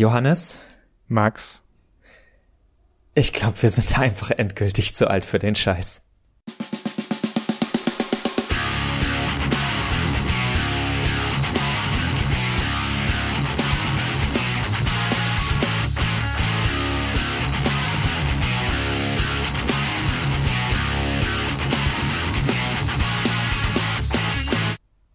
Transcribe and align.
Johannes? 0.00 0.58
Max? 1.08 1.62
Ich 3.12 3.34
glaube, 3.34 3.60
wir 3.60 3.68
sind 3.68 3.98
einfach 3.98 4.30
endgültig 4.30 4.94
zu 4.94 5.10
alt 5.10 5.26
für 5.26 5.38
den 5.38 5.54
Scheiß. 5.54 6.00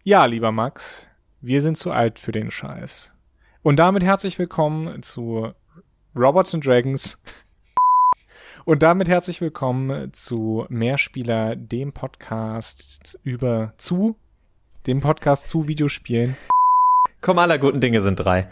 Ja, 0.04 0.26
lieber 0.26 0.52
Max, 0.52 1.08
wir 1.40 1.60
sind 1.60 1.76
zu 1.76 1.90
alt 1.90 2.20
für 2.20 2.30
den 2.30 2.52
Scheiß. 2.52 3.15
Und 3.66 3.78
damit 3.78 4.04
herzlich 4.04 4.38
willkommen 4.38 5.02
zu 5.02 5.50
Robots 6.14 6.54
and 6.54 6.64
Dragons. 6.64 7.20
Und 8.64 8.84
damit 8.84 9.08
herzlich 9.08 9.40
willkommen 9.40 10.12
zu 10.12 10.66
Mehrspieler, 10.68 11.56
dem 11.56 11.92
Podcast 11.92 13.18
über 13.24 13.74
zu, 13.76 14.14
dem 14.86 15.00
Podcast 15.00 15.48
zu 15.48 15.66
Videospielen. 15.66 16.36
Komm, 17.20 17.40
aller 17.40 17.58
guten 17.58 17.80
Dinge 17.80 18.02
sind 18.02 18.20
drei. 18.20 18.48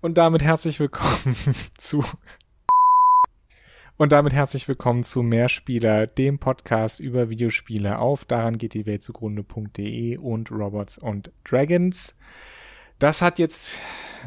Und 0.00 0.16
damit 0.16 0.42
herzlich 0.42 0.80
willkommen 0.80 1.36
zu 1.76 2.02
und 3.98 4.12
damit 4.12 4.32
herzlich 4.32 4.66
willkommen 4.66 5.04
zu 5.04 5.22
Mehrspieler, 5.22 6.06
dem 6.06 6.38
Podcast 6.38 7.00
über 7.00 7.28
Videospiele 7.28 7.98
auf 7.98 8.24
daran 8.24 8.56
geht 8.56 8.72
die 8.72 8.86
Welt 8.86 9.02
zugrunde.de 9.02 10.16
und 10.16 10.50
Robots 10.50 10.96
und 10.96 11.30
Dragons. 11.44 12.14
Das 13.00 13.22
hat 13.22 13.38
jetzt, 13.38 13.78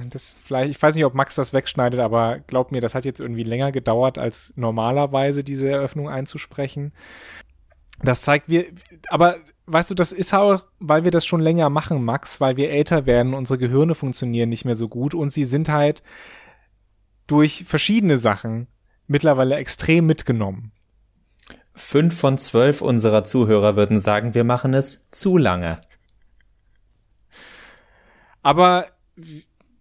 das 0.09 0.35
vielleicht, 0.43 0.71
ich 0.71 0.81
weiß 0.81 0.95
nicht, 0.95 1.05
ob 1.05 1.13
Max 1.13 1.35
das 1.35 1.53
wegschneidet, 1.53 1.99
aber 1.99 2.39
glaubt 2.39 2.71
mir, 2.71 2.81
das 2.81 2.95
hat 2.95 3.05
jetzt 3.05 3.21
irgendwie 3.21 3.43
länger 3.43 3.71
gedauert, 3.71 4.17
als 4.17 4.51
normalerweise 4.55 5.43
diese 5.43 5.69
Eröffnung 5.69 6.09
einzusprechen. 6.09 6.91
Das 8.01 8.23
zeigt 8.23 8.49
wir, 8.49 8.65
aber 9.09 9.37
weißt 9.67 9.91
du, 9.91 9.93
das 9.93 10.11
ist 10.11 10.33
auch, 10.33 10.65
weil 10.79 11.03
wir 11.03 11.11
das 11.11 11.23
schon 11.23 11.39
länger 11.39 11.69
machen, 11.69 12.03
Max, 12.03 12.41
weil 12.41 12.57
wir 12.57 12.71
älter 12.71 13.05
werden, 13.05 13.35
unsere 13.35 13.59
Gehirne 13.59 13.93
funktionieren 13.93 14.49
nicht 14.49 14.65
mehr 14.65 14.75
so 14.75 14.89
gut 14.89 15.13
und 15.13 15.31
sie 15.31 15.43
sind 15.43 15.69
halt 15.69 16.01
durch 17.27 17.63
verschiedene 17.65 18.17
Sachen 18.17 18.67
mittlerweile 19.05 19.55
extrem 19.55 20.07
mitgenommen. 20.07 20.71
Fünf 21.75 22.19
von 22.19 22.39
zwölf 22.39 22.81
unserer 22.81 23.23
Zuhörer 23.23 23.75
würden 23.75 23.99
sagen, 23.99 24.33
wir 24.33 24.43
machen 24.43 24.73
es 24.73 25.07
zu 25.11 25.37
lange. 25.37 25.79
Aber 28.43 28.87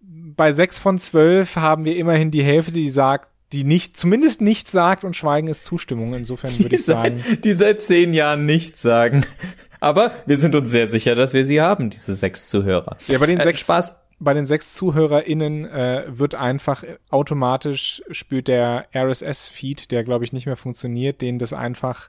bei 0.00 0.52
sechs 0.52 0.78
von 0.78 0.98
zwölf 0.98 1.56
haben 1.56 1.84
wir 1.84 1.96
immerhin 1.96 2.30
die 2.30 2.42
Hälfte, 2.42 2.72
die 2.72 2.88
sagt, 2.88 3.28
die 3.52 3.64
nicht, 3.64 3.96
zumindest 3.96 4.40
nichts 4.40 4.72
sagt 4.72 5.04
und 5.04 5.14
Schweigen 5.14 5.48
ist 5.48 5.64
Zustimmung. 5.64 6.14
Insofern 6.14 6.58
würde 6.58 6.74
ich 6.74 6.84
sagen. 6.84 7.22
Seit, 7.26 7.44
die 7.44 7.52
seit 7.52 7.82
zehn 7.82 8.14
Jahren 8.14 8.46
nichts 8.46 8.80
sagen. 8.80 9.26
Aber 9.80 10.12
wir 10.26 10.38
sind 10.38 10.54
uns 10.54 10.70
sehr 10.70 10.86
sicher, 10.86 11.14
dass 11.14 11.34
wir 11.34 11.44
sie 11.44 11.60
haben, 11.60 11.90
diese 11.90 12.14
sechs 12.14 12.48
Zuhörer. 12.48 12.96
Ja, 13.08 13.18
bei 13.18 13.26
den 13.26 13.40
äh, 13.40 13.44
sechs 13.44 13.60
Spaß 13.60 13.96
bei 14.22 14.34
den 14.34 14.46
sechs 14.46 14.74
ZuhörerInnen 14.74 15.64
äh, 15.64 16.04
wird 16.06 16.36
einfach 16.36 16.84
automatisch 17.10 18.02
spürt 18.10 18.46
der 18.46 18.86
RSS-Feed, 18.94 19.90
der 19.90 20.04
glaube 20.04 20.24
ich 20.24 20.32
nicht 20.32 20.46
mehr 20.46 20.56
funktioniert, 20.56 21.20
den 21.20 21.40
das 21.40 21.52
einfach 21.52 22.08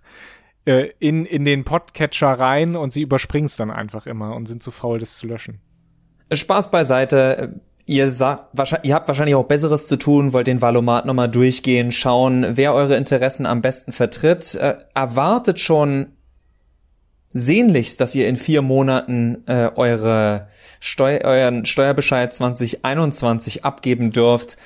äh, 0.65 0.91
in, 0.99 1.25
in 1.25 1.43
den 1.43 1.63
Podcatcher 1.63 2.27
rein 2.27 2.75
und 2.75 2.93
sie 2.93 3.01
überspringen 3.01 3.47
es 3.47 3.55
dann 3.55 3.71
einfach 3.71 4.05
immer 4.05 4.35
und 4.35 4.45
sind 4.45 4.61
zu 4.61 4.69
faul, 4.69 4.99
das 4.99 5.17
zu 5.17 5.25
löschen. 5.25 5.59
Spaß 6.31 6.71
beiseite. 6.71 7.59
Ihr, 7.85 8.05
ihr 8.07 8.95
habt 8.95 9.07
wahrscheinlich 9.07 9.35
auch 9.35 9.45
Besseres 9.45 9.88
zu 9.88 9.97
tun, 9.97 10.31
wollt 10.31 10.47
den 10.47 10.61
Valomat 10.61 11.05
nochmal 11.05 11.29
durchgehen, 11.29 11.91
schauen, 11.91 12.45
wer 12.52 12.73
eure 12.73 12.95
Interessen 12.95 13.45
am 13.45 13.61
besten 13.61 13.91
vertritt. 13.91 14.55
Äh, 14.55 14.77
erwartet 14.94 15.59
schon 15.59 16.07
sehnlichst, 17.34 18.00
dass 18.00 18.16
ihr 18.16 18.28
in 18.28 18.38
vier 18.38 18.61
Monaten 18.61 19.44
äh, 19.47 19.69
eure 19.75 20.47
Steu 20.79 21.19
euren 21.23 21.66
Steuerbescheid 21.66 22.34
2021 22.34 23.66
abgeben 23.66 24.11
dürft. 24.11 24.57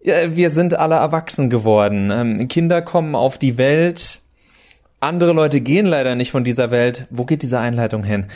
Wir 0.00 0.50
sind 0.50 0.78
alle 0.78 0.94
erwachsen 0.96 1.50
geworden. 1.50 2.10
Ähm, 2.10 2.48
Kinder 2.48 2.82
kommen 2.82 3.14
auf 3.14 3.38
die 3.38 3.58
Welt. 3.58 4.20
Andere 5.00 5.32
Leute 5.32 5.60
gehen 5.60 5.86
leider 5.86 6.14
nicht 6.14 6.30
von 6.30 6.44
dieser 6.44 6.70
Welt. 6.70 7.06
Wo 7.10 7.24
geht 7.24 7.42
diese 7.42 7.58
Einleitung 7.58 8.02
hin? 8.02 8.26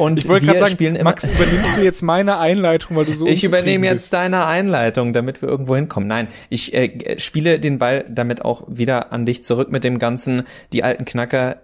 Und 0.00 0.18
ich 0.18 0.28
wollte 0.28 0.46
gerade 0.46 0.60
sagen, 0.60 0.98
Max, 1.02 1.24
übernimmst 1.24 1.76
du 1.76 1.82
jetzt 1.82 2.02
meine 2.02 2.38
Einleitung, 2.38 2.96
weil 2.96 3.04
du 3.04 3.12
so 3.12 3.26
Ich 3.26 3.44
übernehme 3.44 3.86
jetzt 3.86 4.14
deine 4.14 4.46
Einleitung, 4.46 5.12
damit 5.12 5.42
wir 5.42 5.48
irgendwo 5.50 5.76
hinkommen. 5.76 6.08
Nein, 6.08 6.28
ich 6.48 6.72
äh, 6.72 7.20
spiele 7.20 7.60
den 7.60 7.78
Ball 7.78 8.06
damit 8.08 8.42
auch 8.42 8.62
wieder 8.66 9.12
an 9.12 9.26
dich 9.26 9.44
zurück 9.44 9.70
mit 9.70 9.84
dem 9.84 9.98
ganzen, 9.98 10.44
die 10.72 10.84
alten 10.84 11.04
Knacker 11.04 11.56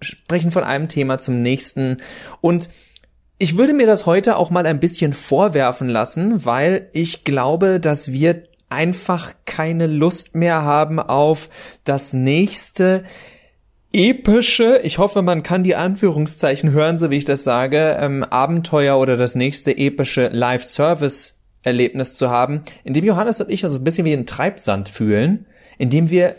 sprechen 0.00 0.50
von 0.50 0.64
einem 0.64 0.88
Thema 0.88 1.18
zum 1.18 1.40
nächsten. 1.40 1.98
Und 2.40 2.68
ich 3.38 3.56
würde 3.56 3.72
mir 3.72 3.86
das 3.86 4.06
heute 4.06 4.38
auch 4.38 4.50
mal 4.50 4.66
ein 4.66 4.80
bisschen 4.80 5.12
vorwerfen 5.12 5.88
lassen, 5.88 6.44
weil 6.44 6.88
ich 6.94 7.22
glaube, 7.22 7.78
dass 7.78 8.10
wir 8.10 8.42
einfach 8.70 9.34
keine 9.44 9.86
Lust 9.86 10.34
mehr 10.34 10.62
haben 10.62 10.98
auf 10.98 11.48
das 11.84 12.12
nächste 12.12 13.04
epische, 13.94 14.80
ich 14.82 14.98
hoffe, 14.98 15.22
man 15.22 15.44
kann 15.44 15.62
die 15.62 15.76
Anführungszeichen 15.76 16.72
hören, 16.72 16.98
so 16.98 17.10
wie 17.10 17.16
ich 17.16 17.24
das 17.24 17.44
sage, 17.44 17.96
ähm, 18.00 18.24
Abenteuer 18.24 18.98
oder 18.98 19.16
das 19.16 19.36
nächste 19.36 19.78
epische 19.78 20.28
Live-Service-Erlebnis 20.32 22.16
zu 22.16 22.28
haben, 22.28 22.62
in 22.82 22.92
dem 22.92 23.04
Johannes 23.04 23.40
und 23.40 23.50
ich 23.50 23.64
uns 23.64 23.74
ein 23.74 23.84
bisschen 23.84 24.04
wie 24.04 24.12
ein 24.12 24.26
Treibsand 24.26 24.88
fühlen, 24.88 25.46
in 25.78 25.90
dem 25.90 26.10
wir 26.10 26.34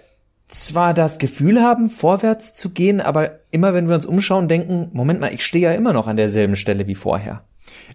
zwar 0.48 0.94
das 0.94 1.18
Gefühl 1.18 1.62
haben, 1.62 1.90
vorwärts 1.90 2.54
zu 2.54 2.72
gehen, 2.72 3.00
aber 3.00 3.40
immer 3.52 3.74
wenn 3.74 3.88
wir 3.88 3.96
uns 3.96 4.06
umschauen, 4.06 4.50
denken, 4.50 4.90
Moment 4.92 5.22
mal, 5.22 5.34
ich 5.34 5.44
stehe 5.44 5.64
ja 5.64 5.72
immer 5.72 5.94
noch 5.94 6.08
an 6.08 6.18
derselben 6.18 6.58
Stelle 6.58 6.88
wie 6.88 6.96
vorher. 6.96 7.46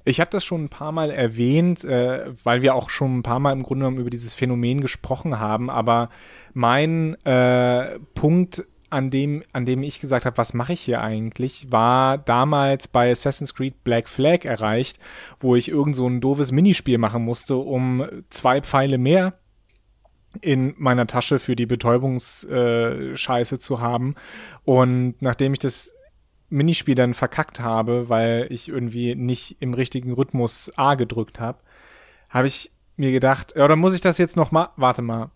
Ich 0.04 0.20
habe 0.20 0.30
das 0.30 0.44
schon 0.44 0.64
ein 0.64 0.68
paar 0.68 0.92
Mal 0.92 1.10
erwähnt, 1.10 1.84
äh, 1.84 2.32
weil 2.44 2.62
wir 2.62 2.74
auch 2.74 2.88
schon 2.90 3.18
ein 3.18 3.22
paar 3.22 3.40
Mal 3.40 3.52
im 3.52 3.62
Grunde 3.62 3.84
genommen 3.84 4.00
über 4.00 4.10
dieses 4.10 4.32
Phänomen 4.32 4.80
gesprochen 4.80 5.38
haben, 5.38 5.68
aber 5.68 6.08
mein 6.54 7.14
äh, 7.24 7.98
Punkt 8.14 8.64
an 8.90 9.10
dem, 9.10 9.42
an 9.52 9.64
dem 9.64 9.82
ich 9.82 10.00
gesagt 10.00 10.26
habe, 10.26 10.36
was 10.36 10.54
mache 10.54 10.72
ich 10.72 10.80
hier 10.80 11.00
eigentlich, 11.00 11.70
war 11.70 12.18
damals 12.18 12.88
bei 12.88 13.10
Assassin's 13.10 13.54
Creed 13.54 13.84
Black 13.84 14.08
Flag 14.08 14.44
erreicht, 14.44 14.98
wo 15.38 15.56
ich 15.56 15.68
irgend 15.68 15.96
so 15.96 16.06
ein 16.06 16.20
doofes 16.20 16.52
Minispiel 16.52 16.98
machen 16.98 17.24
musste, 17.24 17.56
um 17.56 18.04
zwei 18.30 18.60
Pfeile 18.60 18.98
mehr 18.98 19.34
in 20.40 20.74
meiner 20.78 21.06
Tasche 21.06 21.38
für 21.38 21.56
die 21.56 21.66
Betäubungsscheiße 21.66 23.58
zu 23.58 23.80
haben. 23.80 24.14
Und 24.64 25.14
nachdem 25.20 25.52
ich 25.52 25.58
das 25.58 25.94
Minispiel 26.48 26.94
dann 26.94 27.14
verkackt 27.14 27.60
habe, 27.60 28.08
weil 28.08 28.46
ich 28.50 28.68
irgendwie 28.68 29.14
nicht 29.14 29.56
im 29.60 29.74
richtigen 29.74 30.12
Rhythmus 30.12 30.72
A 30.76 30.94
gedrückt 30.94 31.40
habe, 31.40 31.58
habe 32.28 32.46
ich 32.46 32.70
mir 32.96 33.12
gedacht, 33.12 33.54
ja, 33.56 33.64
oder 33.64 33.76
muss 33.76 33.94
ich 33.94 34.00
das 34.00 34.18
jetzt 34.18 34.36
noch 34.36 34.52
mal, 34.52 34.70
warte 34.76 35.02
mal, 35.02 35.30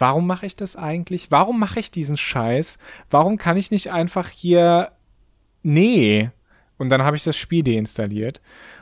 warum 0.00 0.26
mache 0.26 0.46
ich 0.46 0.56
das 0.56 0.76
eigentlich? 0.76 1.30
Warum 1.30 1.58
mache 1.58 1.80
ich 1.80 1.90
diesen 1.90 2.16
Scheiß? 2.16 2.78
Warum 3.10 3.36
kann 3.36 3.56
ich 3.56 3.70
nicht 3.70 3.92
einfach 3.92 4.28
hier, 4.28 4.92
nee. 5.62 6.30
Und 6.78 6.88
dann 6.88 7.02
habe 7.02 7.16
ich 7.16 7.24
das 7.24 7.36
Spiel 7.36 7.62
deinstalliert. 7.62 8.40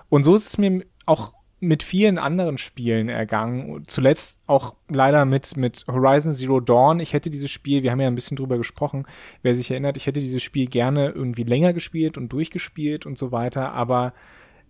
Und 0.08 0.22
so 0.22 0.34
ist 0.34 0.46
es 0.46 0.58
mir 0.58 0.84
auch 1.06 1.34
mit 1.60 1.82
vielen 1.82 2.18
anderen 2.18 2.56
Spielen 2.56 3.08
ergangen. 3.08 3.82
Zuletzt 3.88 4.38
auch 4.46 4.74
leider 4.88 5.24
mit, 5.24 5.56
mit 5.56 5.84
Horizon 5.88 6.34
Zero 6.34 6.60
Dawn. 6.60 7.00
Ich 7.00 7.12
hätte 7.12 7.30
dieses 7.30 7.50
Spiel, 7.50 7.82
wir 7.82 7.90
haben 7.90 8.00
ja 8.00 8.06
ein 8.06 8.14
bisschen 8.14 8.36
drüber 8.36 8.58
gesprochen, 8.58 9.06
wer 9.42 9.56
sich 9.56 9.70
erinnert, 9.70 9.96
ich 9.96 10.06
hätte 10.06 10.20
dieses 10.20 10.42
Spiel 10.42 10.68
gerne 10.68 11.08
irgendwie 11.08 11.42
länger 11.42 11.72
gespielt 11.72 12.16
und 12.16 12.32
durchgespielt 12.32 13.06
und 13.06 13.18
so 13.18 13.32
weiter, 13.32 13.72
aber 13.72 14.12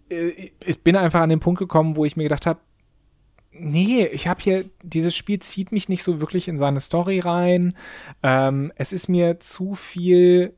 äh, 0.08 0.50
ich 0.64 0.82
bin 0.82 0.96
einfach 0.96 1.20
an 1.20 1.28
den 1.28 1.40
Punkt 1.40 1.58
gekommen, 1.58 1.96
wo 1.96 2.06
ich 2.06 2.16
mir 2.16 2.22
gedacht 2.22 2.46
habe, 2.46 2.60
nee, 3.52 4.06
ich 4.06 4.28
habe 4.28 4.42
hier, 4.42 4.64
dieses 4.82 5.16
Spiel 5.16 5.40
zieht 5.40 5.72
mich 5.72 5.88
nicht 5.88 6.02
so 6.02 6.20
wirklich 6.20 6.48
in 6.48 6.58
seine 6.58 6.80
Story 6.80 7.20
rein. 7.20 7.74
Ähm, 8.22 8.72
es 8.76 8.92
ist 8.92 9.08
mir 9.08 9.40
zu 9.40 9.74
viel, 9.74 10.54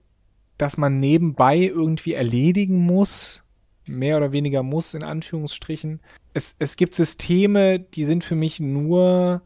dass 0.59 0.77
man 0.77 1.01
nebenbei 1.01 1.59
irgendwie 1.59 2.15
erledigen 2.15 2.79
muss 2.79 3.43
mehr 3.87 4.17
oder 4.17 4.33
weniger 4.33 4.63
muss, 4.63 4.95
in 4.95 5.03
Anführungsstrichen. 5.03 6.01
Es, 6.33 6.55
es 6.59 6.77
gibt 6.77 6.95
Systeme, 6.95 7.81
die 7.81 8.05
sind 8.05 8.25
für 8.25 8.37
mich 8.37 8.61
nur 8.61 9.43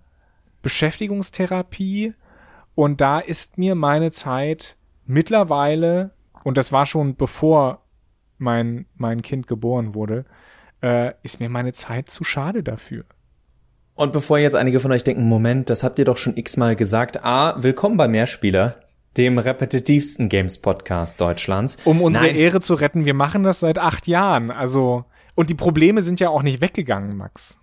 Beschäftigungstherapie 0.62 2.14
und 2.75 3.00
da 3.00 3.19
ist 3.20 3.58
mir 3.58 3.75
meine 3.75 4.11
Zeit 4.11 4.76
mittlerweile, 5.06 6.12
und 6.43 6.56
das 6.56 6.73
war 6.73 6.87
schon 6.87 7.17
bevor 7.17 7.82
mein, 8.38 8.87
mein 8.96 9.23
Kind 9.23 9.46
geboren 9.46 9.94
wurde, 9.94 10.25
äh, 10.82 11.12
ist 11.23 11.41
mir 11.41 11.49
meine 11.49 11.73
Zeit 11.73 12.11
zu 12.11 12.25
schade 12.25 12.62
dafür. 12.62 13.05
Und 13.96 14.12
bevor 14.12 14.38
jetzt 14.38 14.56
einige 14.56 14.81
von 14.81 14.91
euch 14.91 15.05
denken, 15.05 15.29
Moment, 15.29 15.70
das 15.70 15.85
habt 15.85 16.00
ihr 16.00 16.05
doch 16.05 16.17
schon 16.17 16.37
x-mal 16.37 16.75
gesagt. 16.75 17.25
A, 17.25 17.62
willkommen 17.62 17.96
bei 17.96 18.08
Mehrspieler 18.08 18.75
dem 19.17 19.38
repetitivsten 19.38 20.29
Games-Podcast 20.29 21.20
Deutschlands. 21.20 21.76
Um 21.85 22.02
unsere 22.02 22.26
Nein. 22.26 22.35
Ehre 22.35 22.61
zu 22.61 22.75
retten, 22.75 23.05
wir 23.05 23.14
machen 23.14 23.44
das 23.44 23.61
seit 23.61 23.79
acht 23.79 24.08
Jahren. 24.08 24.50
Also, 24.50 25.05
und 25.37 25.49
die 25.49 25.55
Probleme 25.55 26.02
sind 26.02 26.19
ja 26.19 26.29
auch 26.29 26.43
nicht 26.43 26.61
weggegangen, 26.61 27.17
Max. 27.17 27.56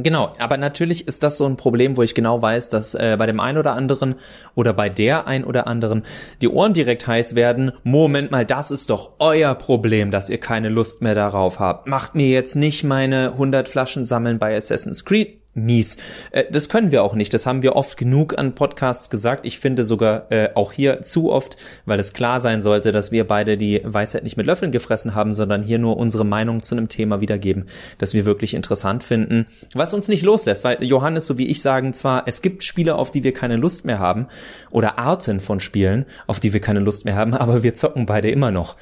Genau, 0.00 0.32
aber 0.38 0.56
natürlich 0.58 1.08
ist 1.08 1.24
das 1.24 1.38
so 1.38 1.44
ein 1.44 1.56
Problem, 1.56 1.96
wo 1.96 2.02
ich 2.02 2.14
genau 2.14 2.40
weiß, 2.40 2.68
dass 2.68 2.94
äh, 2.94 3.16
bei 3.18 3.26
dem 3.26 3.40
einen 3.40 3.58
oder 3.58 3.72
anderen 3.72 4.14
oder 4.54 4.72
bei 4.72 4.88
der 4.88 5.26
ein 5.26 5.42
oder 5.42 5.66
anderen 5.66 6.04
die 6.40 6.48
Ohren 6.48 6.72
direkt 6.72 7.08
heiß 7.08 7.34
werden. 7.34 7.72
Moment 7.82 8.30
mal, 8.30 8.46
das 8.46 8.70
ist 8.70 8.90
doch 8.90 9.10
euer 9.18 9.56
Problem, 9.56 10.12
dass 10.12 10.30
ihr 10.30 10.38
keine 10.38 10.68
Lust 10.68 11.02
mehr 11.02 11.16
darauf 11.16 11.58
habt. 11.58 11.88
Macht 11.88 12.14
mir 12.14 12.28
jetzt 12.28 12.54
nicht 12.54 12.84
meine 12.84 13.32
100 13.32 13.68
Flaschen 13.68 14.04
sammeln 14.04 14.38
bei 14.38 14.56
Assassin's 14.56 15.04
Creed 15.04 15.37
mies. 15.64 15.96
Äh, 16.30 16.44
das 16.50 16.68
können 16.68 16.90
wir 16.90 17.04
auch 17.04 17.14
nicht. 17.14 17.32
Das 17.32 17.46
haben 17.46 17.62
wir 17.62 17.76
oft 17.76 17.96
genug 17.96 18.38
an 18.38 18.54
Podcasts 18.54 19.10
gesagt. 19.10 19.46
Ich 19.46 19.58
finde 19.58 19.84
sogar 19.84 20.30
äh, 20.30 20.50
auch 20.54 20.72
hier 20.72 21.02
zu 21.02 21.30
oft, 21.30 21.56
weil 21.86 22.00
es 22.00 22.12
klar 22.12 22.40
sein 22.40 22.62
sollte, 22.62 22.92
dass 22.92 23.12
wir 23.12 23.26
beide 23.26 23.56
die 23.56 23.80
Weisheit 23.84 24.24
nicht 24.24 24.36
mit 24.36 24.46
Löffeln 24.46 24.72
gefressen 24.72 25.14
haben, 25.14 25.32
sondern 25.32 25.62
hier 25.62 25.78
nur 25.78 25.96
unsere 25.96 26.24
Meinung 26.24 26.62
zu 26.62 26.74
einem 26.74 26.88
Thema 26.88 27.20
wiedergeben, 27.20 27.66
das 27.98 28.14
wir 28.14 28.24
wirklich 28.24 28.54
interessant 28.54 29.04
finden, 29.04 29.46
was 29.74 29.94
uns 29.94 30.08
nicht 30.08 30.24
loslässt, 30.24 30.64
weil 30.64 30.82
Johannes 30.82 31.26
so 31.26 31.38
wie 31.38 31.46
ich 31.46 31.62
sagen 31.62 31.92
zwar, 31.92 32.24
es 32.26 32.42
gibt 32.42 32.64
Spiele, 32.64 32.96
auf 32.96 33.10
die 33.10 33.22
wir 33.22 33.32
keine 33.32 33.56
Lust 33.56 33.84
mehr 33.84 33.98
haben 33.98 34.26
oder 34.70 34.98
Arten 34.98 35.40
von 35.40 35.60
Spielen, 35.60 36.06
auf 36.26 36.40
die 36.40 36.52
wir 36.52 36.60
keine 36.60 36.80
Lust 36.80 37.04
mehr 37.04 37.14
haben, 37.14 37.34
aber 37.34 37.62
wir 37.62 37.74
zocken 37.74 38.06
beide 38.06 38.30
immer 38.30 38.50
noch. 38.50 38.76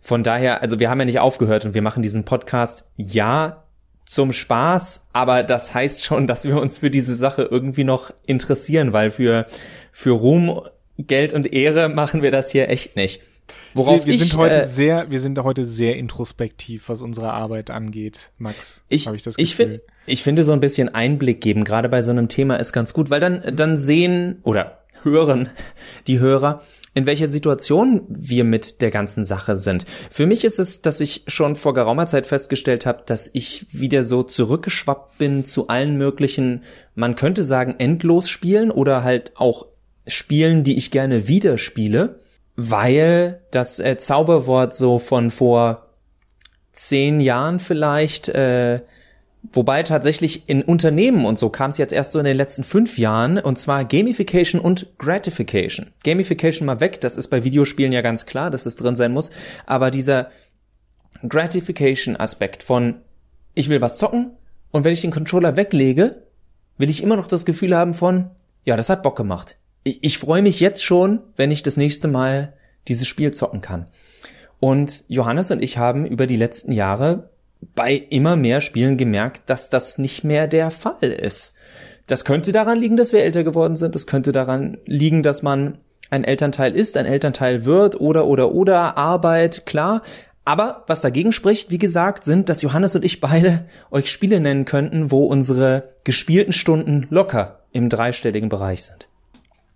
Von 0.00 0.22
daher, 0.22 0.62
also 0.62 0.78
wir 0.78 0.88
haben 0.88 1.00
ja 1.00 1.04
nicht 1.04 1.20
aufgehört 1.20 1.64
und 1.64 1.74
wir 1.74 1.82
machen 1.82 2.02
diesen 2.02 2.24
Podcast. 2.24 2.84
Ja, 2.96 3.65
zum 4.06 4.32
Spaß, 4.32 5.02
aber 5.12 5.42
das 5.42 5.74
heißt 5.74 6.02
schon, 6.02 6.26
dass 6.26 6.44
wir 6.44 6.60
uns 6.60 6.78
für 6.78 6.90
diese 6.90 7.14
Sache 7.14 7.42
irgendwie 7.42 7.84
noch 7.84 8.12
interessieren, 8.26 8.92
weil 8.92 9.10
für, 9.10 9.46
für 9.92 10.12
Ruhm, 10.12 10.60
Geld 10.98 11.32
und 11.32 11.52
Ehre 11.52 11.88
machen 11.88 12.22
wir 12.22 12.30
das 12.30 12.50
hier 12.50 12.70
echt 12.70 12.96
nicht. 12.96 13.20
Worauf 13.74 14.06
wir 14.06 14.14
ich, 14.14 14.20
sind 14.20 14.38
heute 14.38 14.62
äh, 14.62 14.66
sehr, 14.66 15.10
wir 15.10 15.20
sind 15.20 15.38
heute 15.38 15.66
sehr 15.66 15.96
introspektiv, 15.96 16.88
was 16.88 17.02
unsere 17.02 17.32
Arbeit 17.32 17.70
angeht, 17.70 18.30
Max. 18.38 18.82
Ich, 18.88 19.06
ich, 19.06 19.26
ich 19.36 19.54
finde, 19.54 19.82
ich 20.06 20.22
finde 20.22 20.44
so 20.44 20.52
ein 20.52 20.60
bisschen 20.60 20.94
Einblick 20.94 21.40
geben, 21.40 21.64
gerade 21.64 21.88
bei 21.88 22.02
so 22.02 22.10
einem 22.10 22.28
Thema 22.28 22.56
ist 22.56 22.72
ganz 22.72 22.94
gut, 22.94 23.10
weil 23.10 23.20
dann, 23.20 23.42
dann 23.54 23.76
sehen 23.76 24.38
oder 24.42 24.84
hören 25.02 25.50
die 26.06 26.18
Hörer, 26.18 26.62
in 26.96 27.04
welcher 27.04 27.28
Situation 27.28 28.06
wir 28.08 28.42
mit 28.42 28.80
der 28.80 28.90
ganzen 28.90 29.26
Sache 29.26 29.54
sind. 29.56 29.84
Für 30.10 30.24
mich 30.24 30.44
ist 30.44 30.58
es, 30.58 30.80
dass 30.80 31.02
ich 31.02 31.24
schon 31.26 31.54
vor 31.54 31.74
geraumer 31.74 32.06
Zeit 32.06 32.26
festgestellt 32.26 32.86
habe, 32.86 33.02
dass 33.04 33.28
ich 33.34 33.66
wieder 33.70 34.02
so 34.02 34.22
zurückgeschwappt 34.22 35.18
bin 35.18 35.44
zu 35.44 35.68
allen 35.68 35.98
möglichen, 35.98 36.64
man 36.94 37.14
könnte 37.14 37.42
sagen, 37.42 37.74
endlos 37.76 38.30
spielen 38.30 38.70
oder 38.70 39.04
halt 39.04 39.32
auch 39.36 39.66
Spielen, 40.06 40.64
die 40.64 40.78
ich 40.78 40.90
gerne 40.90 41.28
wieder 41.28 41.58
spiele, 41.58 42.20
weil 42.54 43.42
das 43.50 43.78
äh, 43.78 43.98
Zauberwort 43.98 44.74
so 44.74 44.98
von 44.98 45.30
vor 45.30 45.88
zehn 46.72 47.20
Jahren 47.20 47.60
vielleicht 47.60 48.30
äh, 48.30 48.80
Wobei 49.52 49.82
tatsächlich 49.82 50.48
in 50.48 50.62
Unternehmen 50.62 51.26
und 51.26 51.38
so 51.38 51.50
kam 51.50 51.70
es 51.70 51.78
jetzt 51.78 51.92
erst 51.92 52.12
so 52.12 52.18
in 52.18 52.24
den 52.24 52.36
letzten 52.36 52.64
fünf 52.64 52.98
Jahren, 52.98 53.38
und 53.38 53.58
zwar 53.58 53.84
Gamification 53.84 54.60
und 54.60 54.98
Gratification. 54.98 55.88
Gamification 56.04 56.66
mal 56.66 56.80
weg, 56.80 57.00
das 57.00 57.16
ist 57.16 57.28
bei 57.28 57.44
Videospielen 57.44 57.92
ja 57.92 58.00
ganz 58.00 58.26
klar, 58.26 58.50
dass 58.50 58.66
es 58.66 58.76
drin 58.76 58.96
sein 58.96 59.12
muss, 59.12 59.30
aber 59.66 59.90
dieser 59.90 60.30
Gratification-Aspekt 61.26 62.62
von, 62.62 63.02
ich 63.54 63.68
will 63.68 63.80
was 63.80 63.98
zocken, 63.98 64.32
und 64.70 64.84
wenn 64.84 64.92
ich 64.92 65.00
den 65.00 65.10
Controller 65.10 65.56
weglege, 65.56 66.22
will 66.78 66.90
ich 66.90 67.02
immer 67.02 67.16
noch 67.16 67.28
das 67.28 67.44
Gefühl 67.44 67.76
haben 67.76 67.94
von, 67.94 68.30
ja, 68.64 68.76
das 68.76 68.90
hat 68.90 69.02
Bock 69.02 69.16
gemacht. 69.16 69.56
Ich, 69.84 70.02
ich 70.02 70.18
freue 70.18 70.42
mich 70.42 70.60
jetzt 70.60 70.82
schon, 70.82 71.20
wenn 71.36 71.50
ich 71.50 71.62
das 71.62 71.76
nächste 71.76 72.08
Mal 72.08 72.54
dieses 72.88 73.06
Spiel 73.06 73.32
zocken 73.32 73.60
kann. 73.60 73.86
Und 74.60 75.04
Johannes 75.08 75.50
und 75.50 75.62
ich 75.62 75.78
haben 75.78 76.06
über 76.06 76.26
die 76.26 76.36
letzten 76.36 76.72
Jahre 76.72 77.30
bei 77.74 77.94
immer 77.94 78.36
mehr 78.36 78.60
Spielen 78.60 78.96
gemerkt, 78.96 79.42
dass 79.46 79.70
das 79.70 79.98
nicht 79.98 80.24
mehr 80.24 80.46
der 80.46 80.70
Fall 80.70 81.02
ist. 81.02 81.54
Das 82.06 82.24
könnte 82.24 82.52
daran 82.52 82.78
liegen, 82.78 82.96
dass 82.96 83.12
wir 83.12 83.24
älter 83.24 83.44
geworden 83.44 83.76
sind. 83.76 83.94
Das 83.94 84.06
könnte 84.06 84.32
daran 84.32 84.78
liegen, 84.86 85.22
dass 85.22 85.42
man 85.42 85.78
ein 86.10 86.24
Elternteil 86.24 86.74
ist, 86.74 86.96
ein 86.96 87.06
Elternteil 87.06 87.64
wird 87.64 88.00
oder 88.00 88.26
oder 88.26 88.52
oder 88.52 88.96
Arbeit, 88.96 89.66
klar. 89.66 90.02
Aber 90.44 90.84
was 90.86 91.00
dagegen 91.00 91.32
spricht, 91.32 91.72
wie 91.72 91.78
gesagt, 91.78 92.22
sind, 92.22 92.48
dass 92.48 92.62
Johannes 92.62 92.94
und 92.94 93.04
ich 93.04 93.20
beide 93.20 93.66
euch 93.90 94.12
Spiele 94.12 94.38
nennen 94.38 94.64
könnten, 94.64 95.10
wo 95.10 95.26
unsere 95.26 95.94
gespielten 96.04 96.52
Stunden 96.52 97.08
locker 97.10 97.62
im 97.72 97.88
dreistelligen 97.88 98.48
Bereich 98.48 98.84
sind. 98.84 99.08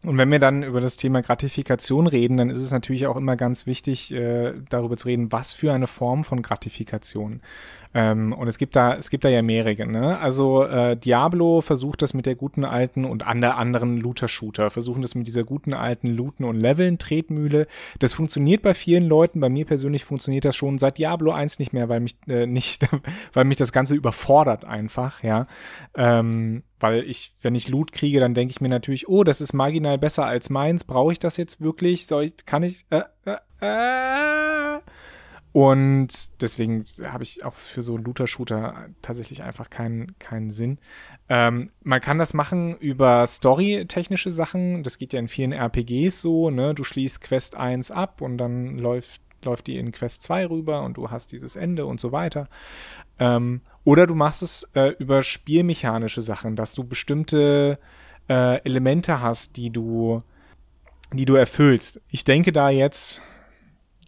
Und 0.03 0.17
wenn 0.17 0.31
wir 0.31 0.39
dann 0.39 0.63
über 0.63 0.81
das 0.81 0.97
Thema 0.97 1.21
Gratifikation 1.21 2.07
reden, 2.07 2.39
dann 2.39 2.49
ist 2.49 2.59
es 2.59 2.71
natürlich 2.71 3.07
auch 3.07 3.17
immer 3.17 3.37
ganz 3.37 3.67
wichtig, 3.67 4.13
äh, 4.13 4.55
darüber 4.71 4.97
zu 4.97 5.09
reden, 5.09 5.31
was 5.31 5.53
für 5.53 5.75
eine 5.75 5.87
Form 5.87 6.25
von 6.25 6.41
Gratifikation. 6.41 7.43
Ähm, 7.93 8.33
und 8.33 8.47
es 8.47 8.57
gibt 8.57 8.77
da, 8.77 8.95
es 8.95 9.11
gibt 9.11 9.25
da 9.25 9.29
ja 9.29 9.43
mehrere. 9.43 9.87
Ne? 9.87 10.19
Also 10.19 10.65
äh, 10.65 10.97
Diablo 10.97 11.61
versucht 11.61 12.03
das 12.03 12.15
mit 12.15 12.25
der 12.27 12.37
guten 12.37 12.65
alten 12.65 13.05
und 13.05 13.27
an 13.27 13.41
der 13.41 13.57
anderen 13.57 13.97
Looter-Shooter, 13.97 14.71
versuchen 14.71 15.03
das 15.03 15.17
mit 15.17 15.27
dieser 15.27 15.43
guten 15.43 15.75
alten 15.75 16.09
Looten 16.09 16.45
und 16.45 16.57
Leveln, 16.57 16.99
Tretmühle. 16.99 17.67
Das 17.99 18.13
funktioniert 18.13 18.63
bei 18.63 18.75
vielen 18.75 19.07
Leuten. 19.07 19.41
Bei 19.41 19.49
mir 19.49 19.65
persönlich 19.65 20.05
funktioniert 20.05 20.45
das 20.45 20.55
schon 20.55 20.79
seit 20.79 20.99
Diablo 20.99 21.33
1 21.33 21.59
nicht 21.59 21.73
mehr, 21.73 21.89
weil 21.89 22.01
mich 22.01 22.17
äh, 22.29 22.47
nicht, 22.61 22.87
weil 23.33 23.45
mich 23.45 23.57
das 23.57 23.73
Ganze 23.73 23.95
überfordert 23.95 24.65
einfach, 24.65 25.23
ja. 25.25 25.49
Ähm, 25.97 26.63
weil 26.79 27.03
ich, 27.03 27.35
wenn 27.43 27.55
ich 27.55 27.69
Loot 27.69 27.93
kriege, 27.93 28.21
dann 28.21 28.35
denke 28.35 28.53
ich 28.53 28.61
mir 28.61 28.69
natürlich, 28.69 29.09
oh, 29.09 29.23
das 29.23 29.41
ist 29.41 29.53
marginal 29.53 29.99
besser 29.99 30.25
als 30.25 30.49
meins. 30.49 30.85
Brauche 30.85 31.13
ich 31.13 31.19
das 31.19 31.37
jetzt 31.37 31.61
wirklich? 31.61 32.07
Soll 32.07 32.25
ich, 32.25 32.47
kann 32.47 32.63
ich? 32.63 32.87
Äh, 32.89 33.03
äh, 33.27 33.37
äh, 33.61 34.81
und 35.53 36.31
deswegen 36.41 36.85
habe 37.03 37.25
ich 37.25 37.45
auch 37.45 37.55
für 37.55 37.83
so 37.83 37.97
Looter-Shooter 37.97 38.89
tatsächlich 39.03 39.43
einfach 39.43 39.69
keinen 39.69 40.17
keinen 40.21 40.53
Sinn. 40.53 40.79
Ähm, 41.29 41.71
man 41.83 42.01
kann 42.01 42.19
das 42.19 42.35
machen 42.35 42.77
über 42.79 43.27
story-technische 43.27 44.31
Sachen. 44.31 44.85
Das 44.85 44.99
geht 44.99 45.13
ja 45.13 45.19
in 45.19 45.27
vielen 45.27 45.53
RPGs 45.53 46.21
so, 46.21 46.51
ne? 46.51 46.73
Du 46.75 46.85
schließt 46.85 47.21
Quest 47.21 47.57
1 47.57 47.91
ab 47.91 48.21
und 48.21 48.39
dann 48.39 48.79
läuft, 48.79 49.21
läuft 49.45 49.67
die 49.67 49.77
in 49.77 49.91
Quest 49.91 50.23
2 50.23 50.47
rüber 50.47 50.83
und 50.83 50.97
du 50.97 51.11
hast 51.11 51.33
dieses 51.33 51.57
Ende 51.57 51.85
und 51.85 51.99
so 51.99 52.13
weiter. 52.13 52.49
Ähm, 53.19 53.63
oder 53.83 54.07
du 54.07 54.15
machst 54.15 54.43
es 54.43 54.69
äh, 54.75 54.95
über 55.01 55.25
spielmechanische 55.25 56.23
Sachen, 56.23 56.55
dass 56.55 56.75
du 56.75 56.85
bestimmte 56.85 57.81
äh, 58.29 58.63
Elemente 58.63 59.21
hast, 59.21 59.57
die 59.57 59.71
du, 59.71 60.23
die 61.13 61.25
du 61.25 61.35
erfüllst. 61.35 62.01
Ich 62.09 62.23
denke 62.23 62.53
da 62.53 62.71
jetzt, 62.71 63.21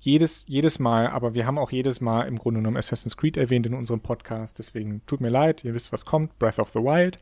jedes, 0.05 0.47
jedes 0.49 0.81
Mal, 0.81 1.07
aber 1.07 1.33
wir 1.33 1.47
haben 1.47 1.59
auch 1.59 1.71
jedes 1.71 2.01
Mal 2.01 2.27
im 2.27 2.37
Grunde 2.37 2.59
genommen 2.59 2.77
Assassin's 2.77 3.17
Creed 3.17 3.37
erwähnt 3.37 3.67
in 3.67 3.75
unserem 3.75 4.01
Podcast, 4.01 4.59
deswegen 4.59 5.01
tut 5.07 5.21
mir 5.21 5.29
leid, 5.29 5.65
ihr 5.65 5.75
wisst, 5.75 5.93
was 5.93 6.05
kommt, 6.05 6.39
Breath 6.41 6.59
of 6.59 6.71
the 6.71 6.81
Wild. 6.81 7.21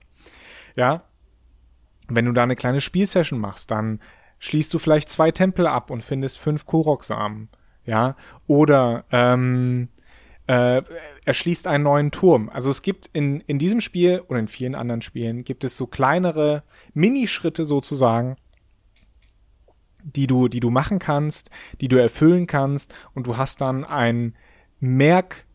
Ja. 0.76 1.04
Wenn 2.08 2.24
du 2.24 2.32
da 2.32 2.42
eine 2.42 2.56
kleine 2.56 2.80
Spielsession 2.80 3.38
machst, 3.38 3.70
dann 3.70 4.00
schließt 4.38 4.72
du 4.72 4.78
vielleicht 4.78 5.10
zwei 5.10 5.30
Tempel 5.30 5.66
ab 5.66 5.90
und 5.90 6.02
findest 6.02 6.38
fünf 6.38 6.64
Korok-Samen. 6.64 7.50
Ja. 7.84 8.16
Oder 8.46 9.04
ähm, 9.12 9.88
äh, 10.46 10.82
erschließt 11.26 11.66
einen 11.66 11.84
neuen 11.84 12.10
Turm. 12.10 12.48
Also 12.48 12.70
es 12.70 12.80
gibt 12.80 13.10
in, 13.12 13.40
in 13.42 13.58
diesem 13.58 13.82
Spiel 13.82 14.22
oder 14.26 14.40
in 14.40 14.48
vielen 14.48 14.74
anderen 14.74 15.02
Spielen 15.02 15.44
gibt 15.44 15.64
es 15.64 15.76
so 15.76 15.86
kleinere 15.86 16.62
Minischritte 16.94 17.66
sozusagen, 17.66 18.36
die 20.04 20.26
du, 20.26 20.48
die 20.48 20.60
du 20.60 20.70
machen 20.70 20.98
kannst, 20.98 21.50
die 21.80 21.88
du 21.88 21.96
erfüllen 21.96 22.46
kannst 22.46 22.94
und 23.14 23.26
du 23.26 23.36
hast 23.36 23.60
dann 23.60 23.84
ein 23.84 24.34
Merk, 24.80 25.46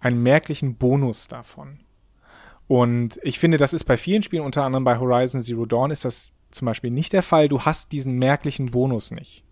einen 0.00 0.22
merklichen 0.22 0.76
Bonus 0.76 1.28
davon. 1.28 1.80
Und 2.66 3.18
ich 3.22 3.38
finde, 3.38 3.58
das 3.58 3.72
ist 3.72 3.84
bei 3.84 3.96
vielen 3.96 4.22
Spielen, 4.22 4.44
unter 4.44 4.62
anderem 4.62 4.84
bei 4.84 4.98
Horizon 4.98 5.40
Zero 5.40 5.64
Dawn, 5.64 5.90
ist 5.90 6.04
das 6.04 6.32
zum 6.50 6.66
Beispiel 6.66 6.90
nicht 6.90 7.12
der 7.12 7.22
Fall. 7.22 7.48
Du 7.48 7.62
hast 7.62 7.92
diesen 7.92 8.18
merklichen 8.18 8.70
Bonus 8.70 9.10
nicht. 9.10 9.44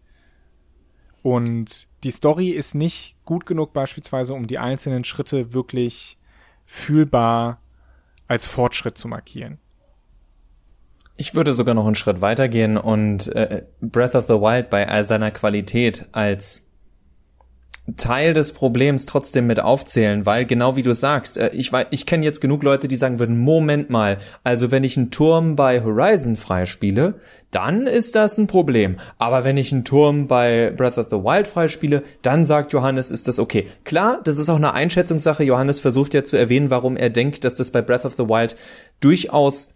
Und 1.22 1.88
die 2.04 2.10
Story 2.10 2.50
ist 2.50 2.74
nicht 2.74 3.16
gut 3.24 3.46
genug 3.46 3.72
beispielsweise, 3.72 4.34
um 4.34 4.46
die 4.46 4.58
einzelnen 4.58 5.02
Schritte 5.02 5.54
wirklich 5.54 6.18
fühlbar 6.66 7.60
als 8.28 8.46
Fortschritt 8.46 8.98
zu 8.98 9.08
markieren. 9.08 9.58
Ich 11.16 11.34
würde 11.34 11.54
sogar 11.54 11.74
noch 11.74 11.86
einen 11.86 11.94
Schritt 11.94 12.20
weitergehen 12.20 12.76
und 12.76 13.34
äh, 13.34 13.62
Breath 13.80 14.14
of 14.14 14.26
the 14.26 14.34
Wild 14.34 14.68
bei 14.68 14.86
all 14.88 15.04
seiner 15.04 15.30
Qualität 15.30 16.06
als 16.12 16.66
Teil 17.96 18.34
des 18.34 18.52
Problems 18.52 19.06
trotzdem 19.06 19.46
mit 19.46 19.60
aufzählen, 19.60 20.26
weil 20.26 20.44
genau 20.44 20.74
wie 20.74 20.82
du 20.82 20.92
sagst, 20.92 21.38
äh, 21.38 21.50
ich 21.54 21.70
ich 21.90 22.04
kenne 22.04 22.24
jetzt 22.24 22.40
genug 22.40 22.62
Leute, 22.64 22.88
die 22.88 22.96
sagen 22.96 23.18
würden, 23.18 23.38
Moment 23.38 23.90
mal, 23.90 24.18
also 24.42 24.70
wenn 24.70 24.82
ich 24.82 24.96
einen 24.96 25.10
Turm 25.10 25.54
bei 25.54 25.82
Horizon 25.82 26.36
freispiele, 26.36 27.14
dann 27.52 27.86
ist 27.86 28.16
das 28.16 28.38
ein 28.38 28.48
Problem. 28.48 28.98
Aber 29.18 29.44
wenn 29.44 29.56
ich 29.56 29.72
einen 29.72 29.84
Turm 29.84 30.26
bei 30.26 30.72
Breath 30.76 30.98
of 30.98 31.06
the 31.10 31.16
Wild 31.16 31.46
freispiele, 31.46 32.02
dann 32.22 32.44
sagt 32.44 32.72
Johannes, 32.72 33.10
ist 33.10 33.28
das 33.28 33.38
okay. 33.38 33.68
Klar, 33.84 34.20
das 34.24 34.38
ist 34.38 34.50
auch 34.50 34.56
eine 34.56 34.74
Einschätzungssache. 34.74 35.44
Johannes 35.44 35.78
versucht 35.78 36.12
ja 36.12 36.24
zu 36.24 36.36
erwähnen, 36.36 36.70
warum 36.70 36.96
er 36.96 37.08
denkt, 37.08 37.44
dass 37.44 37.54
das 37.54 37.70
bei 37.70 37.82
Breath 37.82 38.04
of 38.04 38.16
the 38.16 38.28
Wild 38.28 38.56
durchaus 39.00 39.70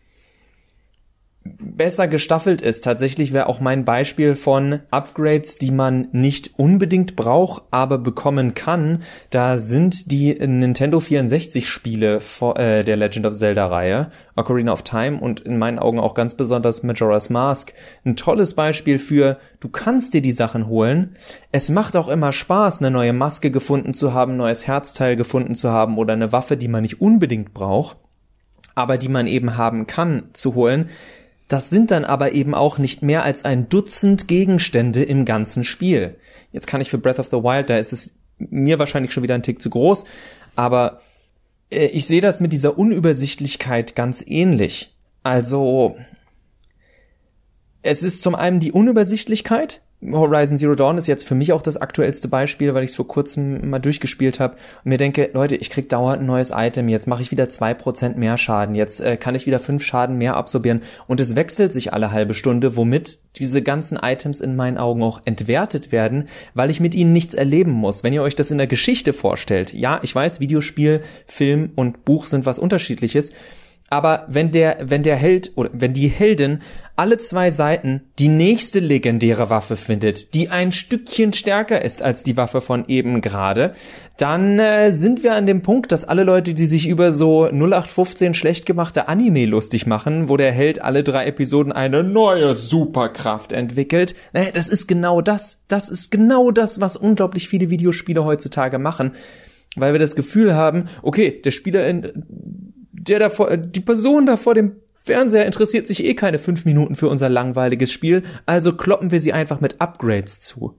besser 1.45 2.07
gestaffelt 2.09 2.61
ist. 2.61 2.85
Tatsächlich 2.85 3.33
wäre 3.33 3.49
auch 3.49 3.61
mein 3.61 3.87
Beispiel 3.87 4.35
von 4.35 4.81
Upgrades, 4.91 5.57
die 5.57 5.71
man 5.71 6.09
nicht 6.13 6.59
unbedingt 6.59 7.17
braucht, 7.17 7.63
aber 7.71 7.97
bekommen 7.97 8.53
kann. 8.53 9.03
Da 9.31 9.57
sind 9.57 10.11
die 10.13 10.35
Nintendo 10.35 11.01
64 11.01 11.67
Spiele 11.67 12.21
äh, 12.57 12.85
der 12.85 12.97
Legend 12.97 13.25
of 13.25 13.35
Zelda 13.35 13.67
Reihe, 13.67 14.11
Ocarina 14.37 14.73
of 14.73 14.83
Time 14.83 15.19
und 15.19 15.41
in 15.41 15.59
meinen 15.59 15.79
Augen 15.79 15.99
auch 15.99 16.13
ganz 16.13 16.35
besonders 16.35 16.83
Majora's 16.83 17.31
Mask. 17.31 17.73
Ein 18.05 18.17
tolles 18.17 18.55
Beispiel 18.55 18.99
für, 18.99 19.39
du 19.61 19.71
kannst 19.71 20.13
dir 20.13 20.23
die 20.23 20.33
Sachen 20.33 20.67
holen. 20.67 21.15
Es 21.53 21.71
macht 21.71 21.97
auch 21.97 22.09
immer 22.09 22.33
Spaß, 22.33 22.81
eine 22.81 22.91
neue 22.91 23.15
Maske 23.15 23.51
gefunden 23.51 23.95
zu 23.95 24.13
haben, 24.13 24.37
neues 24.37 24.67
Herzteil 24.67 25.17
gefunden 25.17 25.55
zu 25.55 25.71
haben 25.71 25.97
oder 25.97 26.13
eine 26.13 26.33
Waffe, 26.33 26.59
die 26.59 26.69
man 26.69 26.83
nicht 26.83 27.01
unbedingt 27.01 27.55
braucht 27.55 27.97
aber 28.77 28.97
die 28.97 29.09
man 29.09 29.27
eben 29.27 29.59
haben 29.59 29.87
kann, 29.87 30.31
zu 30.33 30.55
holen. 30.55 30.89
Das 31.51 31.69
sind 31.69 31.91
dann 31.91 32.05
aber 32.05 32.31
eben 32.31 32.55
auch 32.55 32.79
nicht 32.79 33.03
mehr 33.03 33.25
als 33.25 33.45
ein 33.45 33.69
Dutzend 33.69 34.29
Gegenstände 34.29 35.03
im 35.03 35.25
ganzen 35.25 35.65
Spiel. 35.65 36.15
Jetzt 36.53 36.69
kann 36.69 36.81
ich 36.81 36.89
für 36.89 36.97
Breath 36.97 37.19
of 37.19 37.27
the 37.27 37.39
Wild, 37.39 37.69
da 37.71 37.77
ist 37.77 37.93
es 37.93 38.13
mir 38.39 38.79
wahrscheinlich 38.79 39.13
schon 39.13 39.25
wieder 39.25 39.35
ein 39.35 39.43
Tick 39.43 39.61
zu 39.61 39.69
groß, 39.69 40.05
aber 40.55 41.01
äh, 41.73 41.87
ich 41.87 42.07
sehe 42.07 42.21
das 42.21 42.39
mit 42.39 42.53
dieser 42.53 42.79
Unübersichtlichkeit 42.79 43.97
ganz 43.97 44.25
ähnlich. 44.25 44.95
Also, 45.25 45.97
es 47.83 48.05
ist 48.05 48.23
zum 48.23 48.37
einen 48.37 48.61
die 48.61 48.71
Unübersichtlichkeit, 48.71 49.81
Horizon 50.03 50.57
Zero 50.57 50.75
Dawn 50.75 50.97
ist 50.97 51.07
jetzt 51.07 51.29
für 51.29 51.35
mich 51.35 51.53
auch 51.53 51.61
das 51.61 51.77
aktuellste 51.77 52.29
Beispiel, 52.29 52.73
weil 52.73 52.85
ich 52.85 52.91
es 52.91 52.97
vor 52.97 53.07
kurzem 53.07 53.69
mal 53.69 53.79
durchgespielt 53.79 54.41
habe 54.41 54.55
und 54.85 54.89
mir 54.89 54.97
denke, 54.97 55.31
Leute, 55.35 55.57
ich 55.57 55.69
krieg 55.69 55.91
dauernd 55.91 56.23
ein 56.23 56.27
neues 56.27 56.53
Item, 56.55 56.89
jetzt 56.89 57.07
mache 57.07 57.21
ich 57.21 57.31
wieder 57.31 57.51
zwei 57.51 57.75
Prozent 57.75 58.17
mehr 58.17 58.39
Schaden, 58.39 58.75
jetzt 58.75 59.01
äh, 59.01 59.19
kann 59.19 59.35
ich 59.35 59.47
wieder 59.47 59.61
fünf 59.61 59.85
Schaden 59.85 60.17
mehr 60.17 60.37
absorbieren 60.37 60.83
und 61.07 61.21
es 61.21 61.37
wechselt 61.37 61.73
sich 61.73 61.93
alle 61.93 62.13
halbe 62.13 62.33
Stunde, 62.33 62.77
womit 62.77 63.19
diese 63.37 63.61
ganzen 63.61 63.99
Items 63.99 64.41
in 64.41 64.57
meinen 64.57 64.79
Augen 64.79 65.03
auch 65.03 65.21
entwertet 65.27 65.93
werden, 65.93 66.29
weil 66.55 66.71
ich 66.71 66.81
mit 66.81 66.95
ihnen 66.95 67.13
nichts 67.13 67.35
erleben 67.35 67.73
muss. 67.73 68.03
Wenn 68.03 68.15
ihr 68.15 68.23
euch 68.23 68.35
das 68.35 68.51
in 68.51 68.59
der 68.59 68.67
Geschichte 68.67 69.13
vorstellt, 69.13 69.75
ja, 69.75 70.01
ich 70.03 70.15
weiß, 70.15 70.41
Videospiel, 70.41 71.03
Film 71.27 71.73
und 71.77 72.07
Buch 72.07 72.25
sind 72.25 72.47
was 72.47 72.59
unterschiedliches, 72.59 73.33
aber 73.91 74.25
wenn 74.29 74.53
der, 74.53 74.79
wenn 74.85 75.03
der 75.03 75.17
Held 75.17 75.51
oder 75.57 75.71
wenn 75.73 75.93
die 75.93 76.07
Heldin 76.07 76.61
alle 76.95 77.19
zwei 77.19 77.51
Seiten 77.51 78.03
die 78.21 78.29
nächste 78.29 78.79
legendäre 78.79 79.51
Waffe 79.51 79.77
findet, 79.77 80.35
die 80.35 80.49
ein 80.49 80.71
Stückchen 80.71 81.33
stärker 81.33 81.83
ist 81.85 82.01
als 82.01 82.23
die 82.23 82.37
Waffe 82.37 82.61
von 82.61 82.85
eben 82.87 83.21
gerade, 83.21 83.73
dann 84.17 84.61
äh, 84.61 84.93
sind 84.93 85.25
wir 85.25 85.35
an 85.35 85.47
dem 85.47 85.63
Punkt, 85.63 85.91
dass 85.91 86.05
alle 86.05 86.23
Leute, 86.23 86.55
die 86.55 86.67
sich 86.67 86.87
über 86.87 87.11
so 87.11 87.47
0815 87.47 88.35
schlecht 88.35 88.65
gemachte 88.65 89.09
Anime 89.09 89.47
lustig 89.47 89.87
machen, 89.87 90.29
wo 90.29 90.37
der 90.37 90.53
Held 90.53 90.83
alle 90.83 91.03
drei 91.03 91.25
Episoden 91.27 91.73
eine 91.73 92.05
neue 92.05 92.55
Superkraft 92.55 93.53
entwickelt, 93.53 94.15
äh, 94.33 94.53
das 94.53 94.69
ist 94.69 94.87
genau 94.87 95.21
das. 95.21 95.63
Das 95.67 95.89
ist 95.89 96.13
genau 96.13 96.53
das, 96.53 96.81
was 96.81 96.97
unglaublich 96.97 97.49
viele 97.49 97.71
Videospiele 97.71 98.25
heutzutage 98.25 98.79
machen 98.79 99.13
weil 99.77 99.93
wir 99.93 100.01
das 100.01 100.17
Gefühl 100.17 100.55
haben, 100.55 100.89
okay, 101.01 101.41
der 101.45 101.53
Spieler 101.53 101.87
in, 101.87 102.70
der 103.01 103.19
davor, 103.19 103.57
die 103.57 103.81
Person 103.81 104.27
da 104.27 104.37
vor 104.37 104.55
dem 104.55 104.77
Fernseher 105.03 105.47
interessiert 105.47 105.87
sich 105.87 106.05
eh 106.05 106.15
keine 106.15 106.39
fünf 106.39 106.65
Minuten 106.65 106.95
für 106.95 107.09
unser 107.09 107.29
langweiliges 107.29 107.91
Spiel, 107.91 108.23
also 108.47 108.77
kloppen 108.77 109.11
wir 109.11 109.21
sie 109.21 109.33
einfach 109.33 109.61
mit 109.61 109.81
Upgrades 109.81 110.41
zu. 110.41 110.79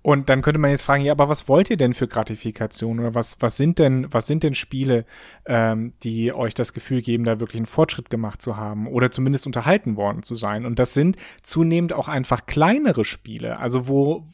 Und 0.00 0.28
dann 0.28 0.42
könnte 0.42 0.58
man 0.58 0.70
jetzt 0.70 0.82
fragen, 0.82 1.04
ja, 1.04 1.12
aber 1.12 1.28
was 1.28 1.46
wollt 1.46 1.70
ihr 1.70 1.76
denn 1.76 1.94
für 1.94 2.08
Gratifikation 2.08 2.98
oder 2.98 3.14
was, 3.14 3.36
was 3.38 3.56
sind 3.56 3.78
denn, 3.78 4.08
was 4.10 4.26
sind 4.26 4.42
denn 4.42 4.54
Spiele, 4.54 5.04
ähm, 5.46 5.92
die 6.02 6.32
euch 6.32 6.54
das 6.54 6.72
Gefühl 6.72 7.02
geben, 7.02 7.22
da 7.22 7.38
wirklich 7.38 7.58
einen 7.58 7.66
Fortschritt 7.66 8.10
gemacht 8.10 8.42
zu 8.42 8.56
haben 8.56 8.88
oder 8.88 9.12
zumindest 9.12 9.46
unterhalten 9.46 9.96
worden 9.96 10.24
zu 10.24 10.34
sein? 10.34 10.66
Und 10.66 10.80
das 10.80 10.94
sind 10.94 11.16
zunehmend 11.42 11.92
auch 11.92 12.08
einfach 12.08 12.46
kleinere 12.46 13.04
Spiele, 13.04 13.60
also 13.60 13.86
wo, 13.86 14.24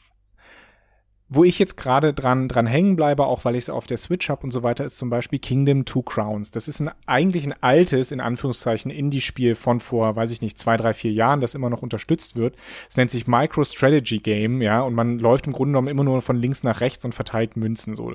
wo 1.31 1.45
ich 1.45 1.59
jetzt 1.59 1.77
gerade 1.77 2.15
dran, 2.15 2.49
dran 2.49 2.67
hängen 2.67 2.97
bleibe, 2.97 3.27
auch 3.27 3.45
weil 3.45 3.55
ich 3.55 3.65
es 3.65 3.71
auf 3.71 3.87
der 3.87 3.99
Switch 3.99 4.31
habe 4.31 4.45
und 4.45 4.51
so 4.51 4.63
weiter, 4.63 4.85
ist 4.85 4.97
zum 4.97 5.11
Beispiel 5.11 5.39
Kingdom 5.39 5.85
Two 5.85 6.03
Crowns. 6.03 6.51
Das 6.51 6.69
ist 6.69 6.81
ein, 6.81 6.91
eigentlich 7.07 7.47
ein 7.47 7.55
altes, 7.61 8.13
in 8.13 8.21
Anführungszeichen, 8.21 8.91
Indie-Spiel 8.91 9.55
von 9.55 9.81
vor, 9.81 10.17
weiß 10.17 10.31
ich 10.31 10.41
nicht, 10.41 10.59
zwei, 10.59 10.79
drei, 10.79 10.95
vier 10.95 11.13
Jahren, 11.13 11.41
das 11.41 11.55
immer 11.55 11.69
noch 11.69 11.83
unterstützt 11.83 12.37
wird. 12.37 12.57
Es 12.89 12.97
nennt 12.97 13.11
sich 13.11 13.27
Micro 13.27 13.63
Strategy 13.65 14.19
Game, 14.19 14.63
ja, 14.63 14.81
und 14.81 14.95
man 14.95 15.19
läuft 15.19 15.47
im 15.47 15.53
Grunde 15.53 15.73
genommen 15.73 15.89
immer 15.89 16.05
nur 16.05 16.23
von 16.23 16.37
links 16.37 16.65
nach 16.65 16.81
rechts 16.81 17.05
und 17.05 17.15
verteilt 17.15 17.57
Münzen 17.57 17.95
so. 17.95 18.13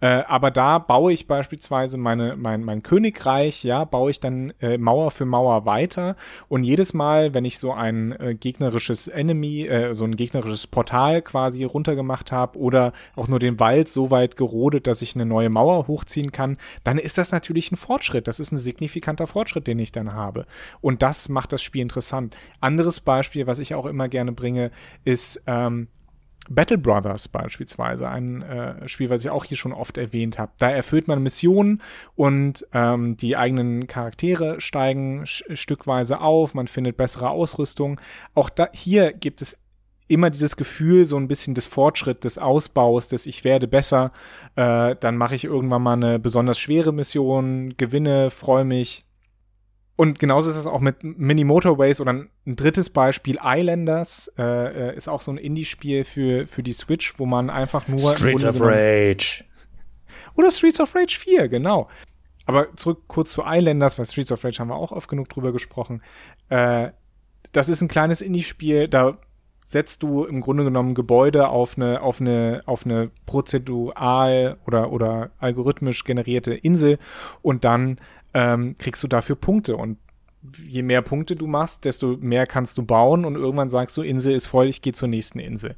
Äh, 0.00 0.24
aber 0.26 0.50
da 0.50 0.78
baue 0.78 1.12
ich 1.12 1.28
beispielsweise 1.28 1.98
meine, 1.98 2.36
mein, 2.36 2.64
mein 2.64 2.82
Königreich, 2.82 3.62
ja, 3.62 3.84
baue 3.84 4.10
ich 4.10 4.18
dann 4.18 4.52
äh, 4.60 4.76
Mauer 4.76 5.12
für 5.12 5.24
Mauer 5.24 5.66
weiter 5.66 6.16
und 6.48 6.64
jedes 6.64 6.94
Mal, 6.94 7.32
wenn 7.32 7.44
ich 7.44 7.60
so 7.60 7.72
ein 7.72 8.12
äh, 8.12 8.34
gegnerisches 8.34 9.06
Enemy, 9.06 9.66
äh, 9.66 9.94
so 9.94 10.04
ein 10.04 10.16
gegnerisches 10.16 10.66
Portal 10.66 11.22
quasi 11.22 11.62
runtergemacht 11.62 12.32
habe, 12.32 12.55
oder 12.56 12.92
auch 13.14 13.28
nur 13.28 13.38
den 13.38 13.60
Wald 13.60 13.88
so 13.88 14.10
weit 14.10 14.36
gerodet, 14.36 14.86
dass 14.86 15.02
ich 15.02 15.14
eine 15.14 15.26
neue 15.26 15.50
Mauer 15.50 15.86
hochziehen 15.86 16.32
kann, 16.32 16.56
dann 16.84 16.98
ist 16.98 17.18
das 17.18 17.32
natürlich 17.32 17.72
ein 17.72 17.76
Fortschritt. 17.76 18.28
Das 18.28 18.40
ist 18.40 18.52
ein 18.52 18.58
signifikanter 18.58 19.26
Fortschritt, 19.26 19.66
den 19.66 19.78
ich 19.78 19.92
dann 19.92 20.14
habe. 20.14 20.46
Und 20.80 21.02
das 21.02 21.28
macht 21.28 21.52
das 21.52 21.62
Spiel 21.62 21.82
interessant. 21.82 22.36
Anderes 22.60 23.00
Beispiel, 23.00 23.46
was 23.46 23.58
ich 23.58 23.74
auch 23.74 23.86
immer 23.86 24.08
gerne 24.08 24.32
bringe, 24.32 24.70
ist 25.04 25.42
ähm, 25.46 25.88
Battle 26.48 26.78
Brothers 26.78 27.28
beispielsweise, 27.28 28.08
ein 28.08 28.42
äh, 28.42 28.88
Spiel, 28.88 29.10
was 29.10 29.24
ich 29.24 29.30
auch 29.30 29.44
hier 29.44 29.56
schon 29.56 29.72
oft 29.72 29.98
erwähnt 29.98 30.38
habe. 30.38 30.52
Da 30.58 30.70
erfüllt 30.70 31.08
man 31.08 31.22
Missionen 31.22 31.82
und 32.14 32.66
ähm, 32.72 33.16
die 33.16 33.36
eigenen 33.36 33.86
Charaktere 33.86 34.60
steigen 34.60 35.22
stückweise 35.26 36.20
auf, 36.20 36.54
man 36.54 36.68
findet 36.68 36.96
bessere 36.96 37.30
Ausrüstung. 37.30 38.00
Auch 38.34 38.50
da 38.50 38.68
hier 38.72 39.12
gibt 39.12 39.42
es 39.42 39.58
immer 40.08 40.30
dieses 40.30 40.56
Gefühl, 40.56 41.04
so 41.04 41.16
ein 41.16 41.28
bisschen 41.28 41.54
des 41.54 41.66
Fortschritts, 41.66 42.20
des 42.20 42.38
Ausbaus, 42.38 43.08
des 43.08 43.26
ich 43.26 43.44
werde 43.44 43.66
besser, 43.66 44.12
äh, 44.54 44.94
dann 44.98 45.16
mache 45.16 45.34
ich 45.34 45.44
irgendwann 45.44 45.82
mal 45.82 45.94
eine 45.94 46.18
besonders 46.18 46.58
schwere 46.58 46.92
Mission, 46.92 47.76
gewinne, 47.76 48.30
freue 48.30 48.64
mich. 48.64 49.04
Und 49.96 50.18
genauso 50.18 50.50
ist 50.50 50.56
es 50.56 50.66
auch 50.66 50.80
mit 50.80 51.02
Mini 51.02 51.44
Motorways 51.44 52.00
oder 52.00 52.12
ein 52.12 52.30
drittes 52.44 52.90
Beispiel, 52.90 53.38
Islanders, 53.42 54.30
äh, 54.38 54.90
äh, 54.90 54.96
ist 54.96 55.08
auch 55.08 55.22
so 55.22 55.32
ein 55.32 55.38
Indie-Spiel 55.38 56.04
für, 56.04 56.46
für 56.46 56.62
die 56.62 56.74
Switch, 56.74 57.18
wo 57.18 57.24
man 57.24 57.48
einfach 57.48 57.88
nur. 57.88 58.14
Streets 58.14 58.44
of 58.44 58.60
Rage. 58.60 59.44
Oder 60.34 60.50
Streets 60.50 60.80
of 60.80 60.94
Rage 60.94 61.18
4, 61.18 61.48
genau. 61.48 61.88
Aber 62.44 62.76
zurück 62.76 63.04
kurz 63.08 63.32
zu 63.32 63.42
Islanders, 63.44 63.98
weil 63.98 64.04
Streets 64.04 64.30
of 64.30 64.44
Rage 64.44 64.58
haben 64.58 64.68
wir 64.68 64.76
auch 64.76 64.92
oft 64.92 65.08
genug 65.08 65.30
drüber 65.30 65.50
gesprochen. 65.50 66.02
Äh, 66.50 66.90
das 67.52 67.70
ist 67.70 67.80
ein 67.80 67.88
kleines 67.88 68.20
Indie-Spiel, 68.20 68.88
da 68.88 69.18
setzt 69.66 70.04
du 70.04 70.24
im 70.24 70.40
Grunde 70.40 70.62
genommen 70.62 70.94
Gebäude 70.94 71.48
auf 71.48 71.76
eine, 71.76 72.00
auf 72.00 72.20
eine, 72.20 72.62
auf 72.66 72.86
eine 72.86 73.10
prozedural 73.26 74.58
oder, 74.64 74.92
oder 74.92 75.30
algorithmisch 75.40 76.04
generierte 76.04 76.54
Insel 76.54 77.00
und 77.42 77.64
dann 77.64 77.98
ähm, 78.32 78.76
kriegst 78.78 79.02
du 79.02 79.08
dafür 79.08 79.34
Punkte 79.34 79.76
und 79.76 79.98
je 80.64 80.84
mehr 80.84 81.02
Punkte 81.02 81.34
du 81.34 81.48
machst, 81.48 81.84
desto 81.84 82.16
mehr 82.16 82.46
kannst 82.46 82.78
du 82.78 82.84
bauen 82.84 83.24
und 83.24 83.34
irgendwann 83.34 83.68
sagst 83.68 83.96
du, 83.96 84.02
Insel 84.02 84.36
ist 84.36 84.46
voll, 84.46 84.68
ich 84.68 84.82
gehe 84.82 84.92
zur 84.92 85.08
nächsten 85.08 85.40
Insel. 85.40 85.74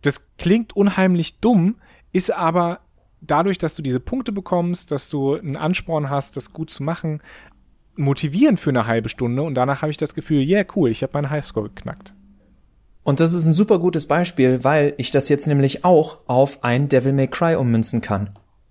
Das 0.00 0.28
klingt 0.38 0.76
unheimlich 0.76 1.40
dumm, 1.40 1.80
ist 2.12 2.32
aber 2.32 2.82
dadurch, 3.20 3.58
dass 3.58 3.74
du 3.74 3.82
diese 3.82 3.98
Punkte 3.98 4.30
bekommst, 4.30 4.92
dass 4.92 5.10
du 5.10 5.34
einen 5.34 5.56
Ansporn 5.56 6.08
hast, 6.08 6.36
das 6.36 6.52
gut 6.52 6.70
zu 6.70 6.84
machen, 6.84 7.20
motivierend 7.96 8.60
für 8.60 8.70
eine 8.70 8.86
halbe 8.86 9.08
Stunde 9.08 9.42
und 9.42 9.56
danach 9.56 9.82
habe 9.82 9.90
ich 9.90 9.96
das 9.96 10.14
Gefühl, 10.14 10.46
yeah, 10.46 10.64
cool, 10.76 10.88
ich 10.88 11.02
habe 11.02 11.14
meinen 11.14 11.30
Highscore 11.30 11.70
geknackt. 11.70 12.14
Und 13.04 13.20
das 13.20 13.34
ist 13.34 13.46
ein 13.46 13.52
super 13.52 13.78
gutes 13.78 14.06
Beispiel, 14.06 14.64
weil 14.64 14.94
ich 14.96 15.10
das 15.10 15.28
jetzt 15.28 15.46
nämlich 15.46 15.84
auch 15.84 16.18
auf 16.26 16.64
ein 16.64 16.88
Devil 16.88 17.12
May 17.12 17.28
Cry 17.28 17.54
ummünzen 17.54 18.00
kann. 18.00 18.30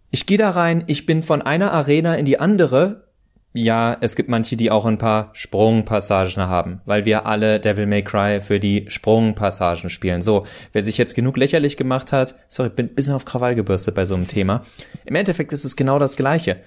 Ich 0.10 0.26
gehe 0.26 0.40
da 0.40 0.50
rein, 0.50 0.84
ich 0.88 1.06
bin 1.06 1.24
von 1.24 1.42
einer 1.44 1.72
Arena 1.72 2.16
in 2.16 2.26
die 2.26 2.40
andere. 2.40 3.08
Ja, 3.54 3.96
es 4.02 4.16
gibt 4.16 4.30
manche, 4.30 4.58
die 4.58 4.72
auch 4.72 4.86
ein 4.86 4.98
paar 4.98 5.30
Sprungpassagen 5.34 6.42
haben, 6.50 6.82
weil 6.86 7.06
wir 7.06 7.28
alle 7.28 7.60
Devil 7.60 7.86
May 7.86 8.04
Cry 8.04 8.42
für 8.42 8.60
die 8.60 8.86
Sprungpassagen 8.88 9.92
spielen. 9.92 10.24
So, 10.24 10.48
wer 10.72 10.84
sich 10.84 10.98
jetzt 10.98 11.14
genug 11.14 11.38
lächerlich 11.38 11.78
gemacht 11.78 12.12
hat, 12.12 12.34
sorry, 12.48 12.70
bin 12.70 12.88
ein 12.88 12.96
bisschen 12.96 13.14
auf 13.14 13.26
Krawall 13.26 13.54
gebürstet 13.54 13.94
bei 13.94 14.06
so 14.06 14.16
einem 14.16 14.28
Thema. 14.28 14.64
Im 15.06 15.14
Endeffekt 15.14 15.54
ist 15.54 15.66
es 15.66 15.76
genau 15.76 16.00
das 16.00 16.16
Gleiche. 16.16 16.58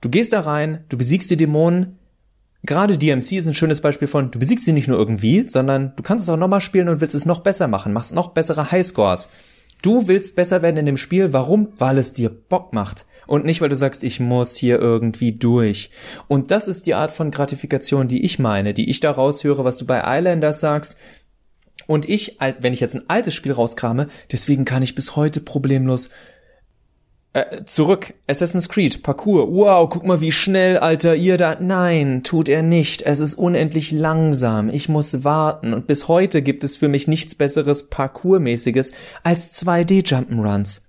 Du 0.00 0.08
gehst 0.08 0.32
da 0.32 0.40
rein, 0.40 0.84
du 0.88 0.98
besiegst 0.98 1.30
die 1.30 1.36
Dämonen, 1.36 1.99
Gerade 2.62 2.98
DMC 2.98 3.32
ist 3.32 3.46
ein 3.46 3.54
schönes 3.54 3.80
Beispiel 3.80 4.08
von, 4.08 4.30
du 4.30 4.38
besiegst 4.38 4.64
sie 4.64 4.72
nicht 4.72 4.88
nur 4.88 4.98
irgendwie, 4.98 5.46
sondern 5.46 5.94
du 5.96 6.02
kannst 6.02 6.24
es 6.24 6.28
auch 6.28 6.36
nochmal 6.36 6.60
spielen 6.60 6.88
und 6.88 7.00
willst 7.00 7.14
es 7.14 7.24
noch 7.24 7.40
besser 7.40 7.68
machen, 7.68 7.92
machst 7.92 8.14
noch 8.14 8.28
bessere 8.28 8.70
Highscores. 8.70 9.28
Du 9.82 10.08
willst 10.08 10.36
besser 10.36 10.60
werden 10.60 10.76
in 10.76 10.84
dem 10.84 10.98
Spiel, 10.98 11.32
warum? 11.32 11.68
Weil 11.78 11.96
es 11.96 12.12
dir 12.12 12.28
Bock 12.28 12.74
macht. 12.74 13.06
Und 13.26 13.46
nicht, 13.46 13.62
weil 13.62 13.70
du 13.70 13.76
sagst, 13.76 14.04
ich 14.04 14.20
muss 14.20 14.56
hier 14.56 14.78
irgendwie 14.78 15.32
durch. 15.32 15.90
Und 16.28 16.50
das 16.50 16.68
ist 16.68 16.86
die 16.86 16.94
Art 16.94 17.12
von 17.12 17.30
Gratifikation, 17.30 18.08
die 18.08 18.24
ich 18.24 18.38
meine, 18.38 18.74
die 18.74 18.90
ich 18.90 19.00
da 19.00 19.10
raushöre, 19.10 19.64
was 19.64 19.78
du 19.78 19.86
bei 19.86 20.02
Islanders 20.04 20.60
sagst. 20.60 20.96
Und 21.86 22.08
ich, 22.08 22.36
wenn 22.60 22.74
ich 22.74 22.80
jetzt 22.80 22.94
ein 22.94 23.08
altes 23.08 23.34
Spiel 23.34 23.52
rauskrame, 23.52 24.08
deswegen 24.30 24.66
kann 24.66 24.82
ich 24.82 24.94
bis 24.94 25.16
heute 25.16 25.40
problemlos 25.40 26.10
Äh, 27.32 27.64
zurück, 27.64 28.14
Assassin's 28.26 28.68
Creed, 28.68 29.04
Parkour. 29.04 29.52
Wow, 29.52 29.88
guck 29.88 30.04
mal, 30.04 30.20
wie 30.20 30.32
schnell, 30.32 30.78
Alter, 30.78 31.14
ihr 31.14 31.36
da. 31.36 31.56
Nein, 31.60 32.24
tut 32.24 32.48
er 32.48 32.62
nicht. 32.62 33.02
Es 33.02 33.20
ist 33.20 33.34
unendlich 33.34 33.92
langsam. 33.92 34.68
Ich 34.68 34.88
muss 34.88 35.22
warten. 35.22 35.72
Und 35.72 35.86
bis 35.86 36.08
heute 36.08 36.42
gibt 36.42 36.64
es 36.64 36.76
für 36.76 36.88
mich 36.88 37.06
nichts 37.06 37.36
besseres 37.36 37.88
Parkourmäßiges 37.88 38.92
als 39.22 39.52
2D 39.64 40.04
Jump'n'Runs. 40.04 40.80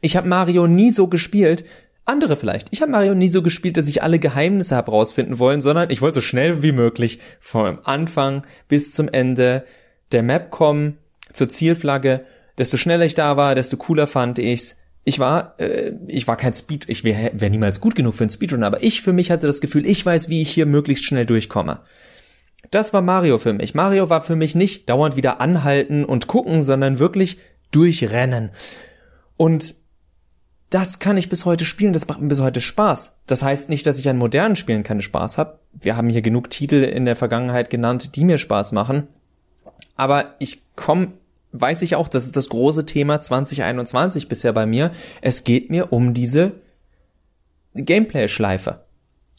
Ich 0.00 0.16
habe 0.16 0.28
Mario 0.28 0.66
nie 0.66 0.90
so 0.90 1.06
gespielt, 1.06 1.64
andere 2.04 2.36
vielleicht. 2.36 2.68
Ich 2.72 2.82
habe 2.82 2.90
Mario 2.90 3.14
nie 3.14 3.28
so 3.28 3.40
gespielt, 3.40 3.76
dass 3.76 3.86
ich 3.86 4.02
alle 4.02 4.18
Geheimnisse 4.18 4.74
habe 4.74 4.90
rausfinden 4.90 5.38
wollen, 5.38 5.60
sondern 5.60 5.88
ich 5.88 6.02
wollte 6.02 6.16
so 6.16 6.20
schnell 6.20 6.62
wie 6.62 6.72
möglich 6.72 7.20
vom 7.38 7.78
Anfang 7.84 8.44
bis 8.66 8.92
zum 8.92 9.08
Ende 9.08 9.64
der 10.10 10.24
Map 10.24 10.50
kommen, 10.50 10.98
zur 11.32 11.48
Zielflagge. 11.48 12.26
Desto 12.58 12.76
schneller 12.76 13.06
ich 13.06 13.14
da 13.14 13.36
war, 13.36 13.54
desto 13.54 13.76
cooler 13.76 14.08
fand 14.08 14.40
ich's. 14.40 14.76
Ich 15.04 15.18
war, 15.18 15.54
äh, 15.58 15.92
ich 16.08 16.26
war 16.26 16.36
kein 16.36 16.54
Speed, 16.54 16.88
ich 16.88 17.04
wäre 17.04 17.30
wär 17.34 17.50
niemals 17.50 17.80
gut 17.80 17.94
genug 17.94 18.14
für 18.14 18.24
einen 18.24 18.30
Speedrun, 18.30 18.64
aber 18.64 18.82
ich 18.82 19.02
für 19.02 19.12
mich 19.12 19.30
hatte 19.30 19.46
das 19.46 19.60
Gefühl, 19.60 19.86
ich 19.86 20.04
weiß, 20.04 20.28
wie 20.28 20.42
ich 20.42 20.50
hier 20.50 20.66
möglichst 20.66 21.04
schnell 21.04 21.26
durchkomme. 21.26 21.80
Das 22.70 22.92
war 22.92 23.02
Mario 23.02 23.38
für 23.38 23.52
mich. 23.52 23.74
Mario 23.74 24.08
war 24.08 24.22
für 24.22 24.36
mich 24.36 24.54
nicht 24.54 24.88
dauernd 24.88 25.16
wieder 25.16 25.40
anhalten 25.40 26.04
und 26.04 26.26
gucken, 26.26 26.62
sondern 26.62 26.98
wirklich 26.98 27.38
durchrennen. 27.70 28.50
Und 29.36 29.74
das 30.70 30.98
kann 30.98 31.16
ich 31.16 31.28
bis 31.28 31.44
heute 31.44 31.64
spielen, 31.64 31.92
das 31.92 32.08
macht 32.08 32.20
mir 32.20 32.28
bis 32.28 32.40
heute 32.40 32.60
Spaß. 32.60 33.16
Das 33.26 33.42
heißt 33.42 33.68
nicht, 33.68 33.86
dass 33.86 33.98
ich 33.98 34.08
an 34.08 34.16
modernen 34.16 34.56
Spielen 34.56 34.82
keinen 34.82 35.02
Spaß 35.02 35.38
habe. 35.38 35.60
Wir 35.72 35.96
haben 35.96 36.08
hier 36.08 36.22
genug 36.22 36.50
Titel 36.50 36.82
in 36.82 37.04
der 37.04 37.14
Vergangenheit 37.14 37.70
genannt, 37.70 38.16
die 38.16 38.24
mir 38.24 38.38
Spaß 38.38 38.72
machen. 38.72 39.06
Aber 39.96 40.34
ich 40.40 40.62
komme, 40.74 41.12
weiß 41.54 41.82
ich 41.82 41.94
auch, 41.94 42.08
das 42.08 42.24
ist 42.24 42.36
das 42.36 42.48
große 42.48 42.84
Thema 42.84 43.20
2021 43.20 44.28
bisher 44.28 44.52
bei 44.52 44.66
mir. 44.66 44.90
Es 45.22 45.44
geht 45.44 45.70
mir 45.70 45.92
um 45.92 46.12
diese 46.12 46.52
Gameplay-Schleife. 47.74 48.84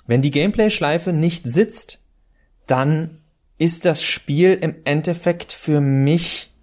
Wenn 0.07 0.21
die 0.21 0.31
Gameplay-Schleife 0.31 1.11
nicht 1.11 1.47
sitzt, 1.47 1.99
dann 2.67 3.19
ist 3.57 3.85
das 3.85 4.01
Spiel 4.01 4.53
im 4.53 4.75
Endeffekt 4.85 5.51
für 5.51 5.81
mich 5.81 6.53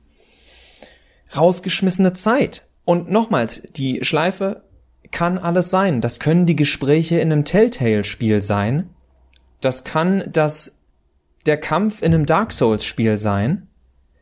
rausgeschmissene 1.37 2.15
Zeit. 2.15 2.67
Und 2.85 3.11
nochmals, 3.11 3.63
die 3.77 4.05
Schleife 4.05 4.65
kann 5.11 5.39
alles 5.39 5.71
sein. 5.71 6.01
Das 6.01 6.19
können 6.19 6.47
die 6.47 6.57
Gespräche 6.57 7.21
in 7.21 7.31
einem 7.31 7.45
Telltale-Spiel 7.45 8.41
sein. 8.41 8.91
Das 9.61 9.85
kann 9.85 10.25
das, 10.33 10.77
der 11.47 11.59
Kampf 11.59 12.03
in 12.03 12.15
einem 12.15 12.27
Dark 12.27 12.53
Souls-Spiel 12.53 13.19
sein. 13.19 13.69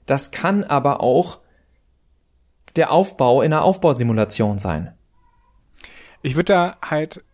Das 0.07 0.30
kann 0.30 0.64
aber 0.64 1.00
auch 1.00 1.40
der 2.76 2.92
Aufbau 2.92 3.42
in 3.42 3.52
einer 3.52 3.64
Aufbausimulation 3.64 4.59
sein. 4.59 4.95
Ich 6.23 6.37
würde 6.37 6.52
da 6.52 6.76
halt, 6.83 7.25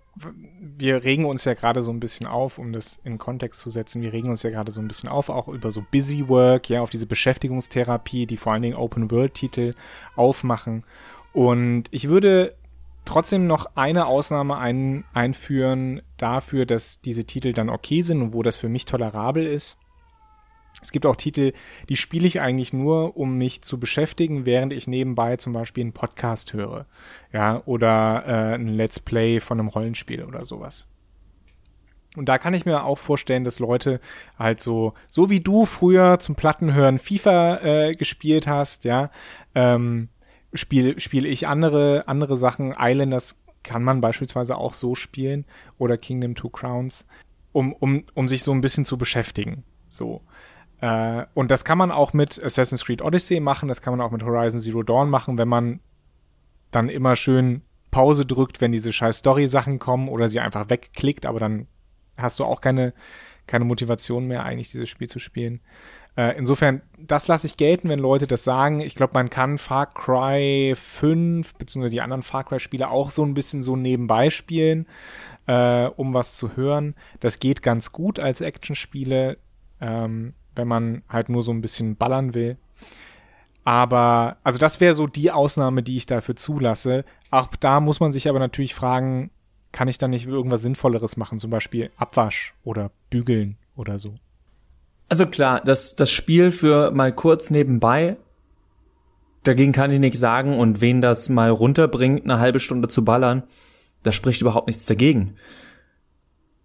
wir 0.61 1.05
regen 1.05 1.25
uns 1.25 1.45
ja 1.45 1.55
gerade 1.55 1.83
so 1.83 1.91
ein 1.91 2.01
bisschen 2.01 2.27
auf, 2.27 2.59
um 2.59 2.73
das 2.73 2.99
in 3.05 3.19
Kontext 3.19 3.61
zu 3.61 3.71
setzen, 3.71 4.03
wir 4.03 4.13
regen 4.13 4.31
uns 4.31 4.43
ja 4.43 4.51
gerade 4.51 4.71
so 4.71 4.81
ein 4.81 4.89
bisschen 4.89 5.09
auf, 5.09 5.29
auch 5.29 5.49
über 5.49 5.71
so 5.71 5.85
Busy 5.91 6.29
Work, 6.29 6.71
ja, 6.71 6.81
auf 6.81 6.91
diese 6.91 7.07
Beschäftigungstherapie, 7.07 8.27
die 8.27 8.37
vor 8.37 8.53
allen 8.53 8.63
Dingen 8.63 8.77
Open-World-Titel 8.77 9.75
aufmachen. 10.15 10.85
Und 11.33 11.85
ich 11.91 12.09
würde 12.09 12.57
trotzdem 13.05 13.47
noch 13.47 13.67
eine 13.75 14.07
Ausnahme 14.07 14.57
ein, 14.57 15.05
einführen 15.13 16.03
dafür, 16.17 16.67
dass 16.67 17.01
diese 17.01 17.25
Titel 17.25 17.53
dann 17.53 17.71
okay 17.71 18.03
sind 18.03 18.23
und 18.23 18.33
wo 18.33 18.43
das 18.43 18.57
für 18.57 18.69
mich 18.69 18.85
tolerabel 18.85 19.47
ist. 19.47 19.79
Es 20.83 20.93
gibt 20.93 21.07
auch 21.07 21.17
Titel, 21.17 21.53
die 21.89 21.97
spiele 21.97 22.27
ich 22.27 22.41
eigentlich 22.41 22.73
nur, 22.73 23.17
um 23.17 23.39
mich 23.39 23.63
zu 23.63 23.81
beschäftigen, 23.81 24.47
während 24.47 24.73
ich 24.73 24.87
nebenbei 24.87 25.37
zum 25.37 25.53
Beispiel 25.53 25.83
einen 25.83 25.93
Podcast 25.93 26.53
höre. 26.53 26.87
Ja, 27.33 27.63
oder 27.65 28.25
äh, 28.27 28.55
ein 28.55 28.69
Let's 28.69 29.01
Play 29.01 29.41
von 29.41 29.59
einem 29.59 29.69
Rollenspiel 29.69 30.25
oder 30.25 30.45
sowas. 30.45 30.87
Und 32.17 32.29
da 32.29 32.39
kann 32.39 32.55
ich 32.55 32.65
mir 32.65 32.85
auch 32.85 32.99
vorstellen, 32.99 33.45
dass 33.45 33.59
Leute 33.59 34.01
halt 34.39 34.61
so, 34.61 34.95
so 35.09 35.29
wie 35.29 35.41
du 35.41 35.67
früher 35.67 36.19
zum 36.19 36.35
Plattenhören 36.35 36.99
FIFA 36.99 37.59
äh, 37.59 37.93
gespielt 37.93 38.47
hast, 38.47 38.85
ja, 38.85 39.11
ähm, 39.55 40.09
spiele 40.55 40.99
spiel 40.99 41.27
ich 41.27 41.47
andere, 41.47 42.05
andere 42.07 42.37
Sachen. 42.37 42.75
Islanders 42.79 43.37
kann 43.63 43.83
man 43.83 44.01
beispielsweise 44.01 44.57
auch 44.57 44.73
so 44.73 44.95
spielen 44.95 45.45
oder 45.79 45.99
Kingdom 45.99 46.35
Two 46.35 46.49
Crowns, 46.49 47.07
um, 47.53 47.73
um, 47.75 48.05
um 48.15 48.29
sich 48.29 48.43
so 48.43 48.53
ein 48.53 48.61
bisschen 48.61 48.85
zu 48.85 48.97
beschäftigen. 48.97 49.65
So. 49.89 50.23
Äh, 50.81 51.25
und 51.35 51.51
das 51.51 51.65
kann 51.65 51.79
man 51.79 51.91
auch 51.91 52.13
mit 52.13 52.43
Assassin's 52.43 52.85
Creed 52.85 53.03
Odyssey 53.03 53.41
machen, 53.41 53.69
das 53.69 53.81
kann 53.81 53.97
man 53.97 54.07
auch 54.07 54.11
mit 54.11 54.23
Horizon 54.23 54.61
Zero 54.61 54.83
Dawn 54.83 55.11
machen, 55.11 55.39
wenn 55.39 55.49
man 55.49 55.81
dann 56.71 56.89
immer 56.89 57.17
schön 57.17 57.63
Pause 57.91 58.27
drückt, 58.27 58.61
wenn 58.61 58.73
diese 58.73 58.93
scheiß 58.93 59.19
Story-Sachen 59.19 59.79
kommen 59.79 60.09
oder 60.09 60.29
sie 60.29 60.41
einfach 60.41 60.69
wegklickt, 60.69 61.25
aber 61.25 61.39
dann 61.39 61.67
hast 62.19 62.39
du 62.39 62.45
auch 62.45 62.61
keine, 62.61 62.93
keine 63.47 63.65
Motivation 63.65 64.27
mehr, 64.27 64.45
eigentlich 64.45 64.71
dieses 64.71 64.89
Spiel 64.89 65.09
zu 65.09 65.19
spielen. 65.19 65.61
Äh, 66.17 66.37
insofern, 66.39 66.83
das 66.99 67.29
lasse 67.29 67.47
ich 67.47 67.57
gelten, 67.57 67.89
wenn 67.89 67.99
Leute 67.99 68.27
das 68.27 68.43
sagen. 68.43 68.81
Ich 68.81 68.95
glaube, 68.95 69.13
man 69.15 69.29
kann 69.29 69.59
Far 69.59 69.93
Cry 69.93 70.75
5 70.75 71.55
beziehungsweise 71.55 71.93
die 71.93 72.01
anderen 72.01 72.23
Far 72.23 72.45
Cry-Spiele 72.45 72.89
auch 72.89 73.11
so 73.11 73.23
ein 73.23 73.35
bisschen 73.35 73.63
so 73.63 73.77
nebenbei 73.77 74.31
spielen, 74.31 74.87
äh, 75.47 75.87
um 75.87 76.15
was 76.15 76.37
zu 76.37 76.57
hören. 76.57 76.95
Das 77.21 77.39
geht 77.39 77.63
ganz 77.63 77.93
gut 77.93 78.19
als 78.19 78.41
Actionspiele, 78.41 79.39
ähm, 79.81 80.33
wenn 80.57 80.69
man 80.69 81.03
halt 81.09 81.29
nur 81.29 81.43
so 81.43 81.53
ein 81.53 81.61
bisschen 81.61 81.97
ballern 81.97 82.35
will. 82.35 82.57
Aber, 83.65 84.37
also 84.45 84.59
das 84.59 84.81
wäre 84.81 84.95
so 84.95 85.07
die 85.07 85.33
Ausnahme, 85.33 85.83
die 85.83 85.97
ich 85.97 86.07
dafür 86.07 86.37
zulasse. 86.37 87.05
Auch 87.31 87.49
da 87.57 87.81
muss 87.81 87.99
man 87.99 88.13
sich 88.13 88.29
aber 88.29 88.39
natürlich 88.39 88.75
fragen, 88.75 89.31
kann 89.73 89.89
ich 89.89 89.99
da 89.99 90.09
nicht 90.09 90.27
irgendwas 90.27 90.63
Sinnvolleres 90.63 91.17
machen, 91.17 91.39
zum 91.39 91.51
Beispiel 91.51 91.91
Abwasch 91.97 92.55
oder 92.63 92.93
Bügeln 93.11 93.57
oder 93.75 93.99
so. 93.99 94.15
Also 95.09 95.27
klar, 95.27 95.61
das, 95.61 95.97
das 95.97 96.11
Spiel 96.11 96.51
für 96.51 96.93
mal 96.93 97.13
kurz 97.13 97.51
nebenbei, 97.51 98.17
dagegen 99.43 99.73
kann 99.73 99.91
ich 99.91 100.01
nichts 100.01 100.19
sagen 100.19 100.59
und 100.59 100.81
wen 100.81 101.03
das 101.03 101.29
mal 101.29 101.51
runterbringt, 101.51 102.25
eine 102.25 102.39
halbe 102.39 102.61
Stunde 102.61 102.89
zu 102.89 103.05
ballern, 103.05 103.43
da 104.03 104.13
spricht 104.13 104.41
überhaupt 104.41 104.69
nichts 104.69 104.87
dagegen. 104.87 105.35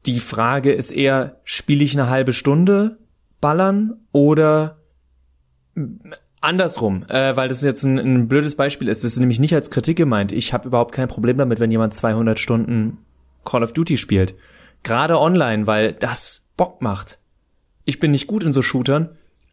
Die 0.06 0.20
Frage 0.20 0.72
ist 0.72 0.92
eher, 0.92 1.42
spiele 1.44 1.84
ich 1.84 1.98
eine 2.00 2.10
halbe 2.10 2.34
Stunde 2.34 2.98
ballern 3.42 4.00
oder 4.12 4.78
andersrum, 6.42 7.06
äh, 7.08 7.36
weil 7.36 7.50
das 7.50 7.62
jetzt 7.62 7.84
ein, 7.84 8.00
ein 8.00 8.28
blödes 8.28 8.56
Beispiel 8.56 8.88
ist. 8.88 9.04
Das 9.04 9.14
ist 9.14 9.20
nämlich 9.20 9.40
nicht 9.40 9.54
als 9.54 9.70
Kritik 9.70 9.98
gemeint. 9.98 10.32
Ich 10.32 10.54
habe 10.54 10.68
überhaupt 10.68 10.94
kein 10.94 11.08
Problem 11.08 11.38
damit, 11.38 11.60
wenn 11.60 11.72
jemand 11.72 11.94
200 11.94 12.40
Stunden 12.40 12.98
Call 13.46 13.64
of 13.64 13.74
Duty 13.74 13.98
spielt. 13.98 14.36
Gerade 14.84 15.20
online, 15.20 15.68
weil 15.68 15.94
das 15.94 16.48
Bock 16.58 16.82
macht. 16.82 17.20
Ich 17.86 18.00
bin 18.00 18.12
nicht 18.12 18.28
gut 18.28 18.44
in 18.44 18.52
so 18.52 18.62
Shootern, 18.62 19.10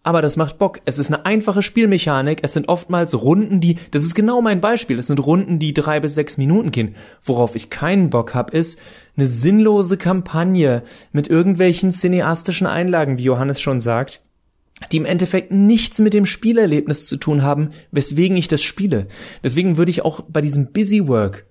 aber 0.08 0.22
das 0.22 0.38
macht 0.38 0.56
Bock. 0.56 0.80
Es 0.86 0.98
ist 0.98 1.12
eine 1.12 1.26
einfache 1.26 1.62
Spielmechanik. 1.62 2.38
Es 2.42 2.54
sind 2.54 2.70
oftmals 2.70 3.20
Runden, 3.20 3.60
die, 3.60 3.76
das 3.90 4.04
ist 4.04 4.14
genau 4.14 4.40
mein 4.40 4.62
Beispiel. 4.62 4.98
Es 4.98 5.08
sind 5.08 5.18
Runden, 5.18 5.58
die 5.58 5.74
drei 5.74 6.00
bis 6.00 6.14
sechs 6.14 6.38
Minuten 6.38 6.70
gehen. 6.70 6.94
Worauf 7.22 7.54
ich 7.54 7.68
keinen 7.68 8.08
Bock 8.08 8.34
hab, 8.34 8.54
ist 8.54 8.78
eine 9.18 9.26
sinnlose 9.26 9.98
Kampagne 9.98 10.82
mit 11.12 11.28
irgendwelchen 11.28 11.92
cineastischen 11.92 12.66
Einlagen, 12.66 13.18
wie 13.18 13.24
Johannes 13.24 13.60
schon 13.60 13.82
sagt, 13.82 14.22
die 14.92 14.96
im 14.96 15.04
Endeffekt 15.04 15.52
nichts 15.52 15.98
mit 15.98 16.14
dem 16.14 16.24
Spielerlebnis 16.24 17.04
zu 17.04 17.18
tun 17.18 17.42
haben, 17.42 17.68
weswegen 17.90 18.38
ich 18.38 18.48
das 18.48 18.62
spiele. 18.62 19.08
Deswegen 19.44 19.76
würde 19.76 19.90
ich 19.90 20.06
auch 20.06 20.22
bei 20.26 20.40
diesem 20.40 20.72
Busy 20.72 21.06
Work 21.06 21.44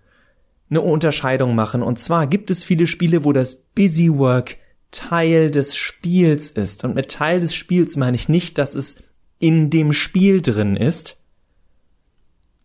eine 0.71 0.81
Unterscheidung 0.81 1.53
machen. 1.53 1.83
Und 1.83 1.99
zwar 1.99 2.25
gibt 2.25 2.49
es 2.49 2.63
viele 2.63 2.87
Spiele, 2.87 3.23
wo 3.23 3.33
das 3.33 3.55
Busy 3.75 4.17
Work 4.17 4.57
Teil 4.91 5.51
des 5.51 5.75
Spiels 5.75 6.49
ist. 6.49 6.83
Und 6.83 6.95
mit 6.95 7.09
Teil 7.11 7.39
des 7.39 7.53
Spiels 7.53 7.97
meine 7.97 8.15
ich 8.15 8.29
nicht, 8.29 8.57
dass 8.57 8.75
es 8.75 8.97
in 9.39 9.69
dem 9.69 9.93
Spiel 9.93 10.41
drin 10.41 10.75
ist, 10.75 11.17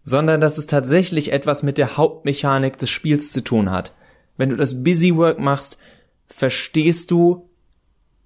sondern 0.03 0.41
dass 0.41 0.59
es 0.59 0.67
tatsächlich 0.67 1.33
etwas 1.33 1.63
mit 1.63 1.79
der 1.79 1.97
Hauptmechanik 1.97 2.79
des 2.79 2.91
Spiels 2.91 3.33
zu 3.33 3.43
tun 3.43 3.71
hat. 3.71 3.95
Wenn 4.37 4.51
du 4.51 4.57
das 4.57 4.83
Busy 4.83 5.15
Work 5.17 5.39
machst, 5.39 5.79
verstehst 6.27 7.11
du 7.11 7.51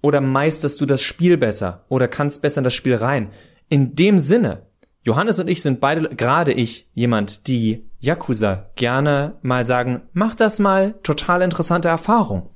oder 0.01 0.21
meisterst 0.21 0.79
du 0.79 0.85
das 0.85 1.01
Spiel 1.01 1.37
besser 1.37 1.85
oder 1.89 2.07
kannst 2.07 2.41
besser 2.41 2.59
in 2.59 2.63
das 2.63 2.73
Spiel 2.73 2.95
rein. 2.95 3.31
In 3.69 3.95
dem 3.95 4.19
Sinne, 4.19 4.67
Johannes 5.03 5.39
und 5.39 5.49
ich 5.49 5.61
sind 5.61 5.79
beide, 5.79 6.09
gerade 6.15 6.53
ich, 6.53 6.89
jemand, 6.93 7.47
die 7.47 7.85
Yakuza 7.99 8.69
gerne 8.75 9.35
mal 9.41 9.65
sagen, 9.65 10.01
mach 10.13 10.35
das 10.35 10.59
mal, 10.59 10.95
total 11.03 11.41
interessante 11.41 11.87
Erfahrung. 11.89 12.49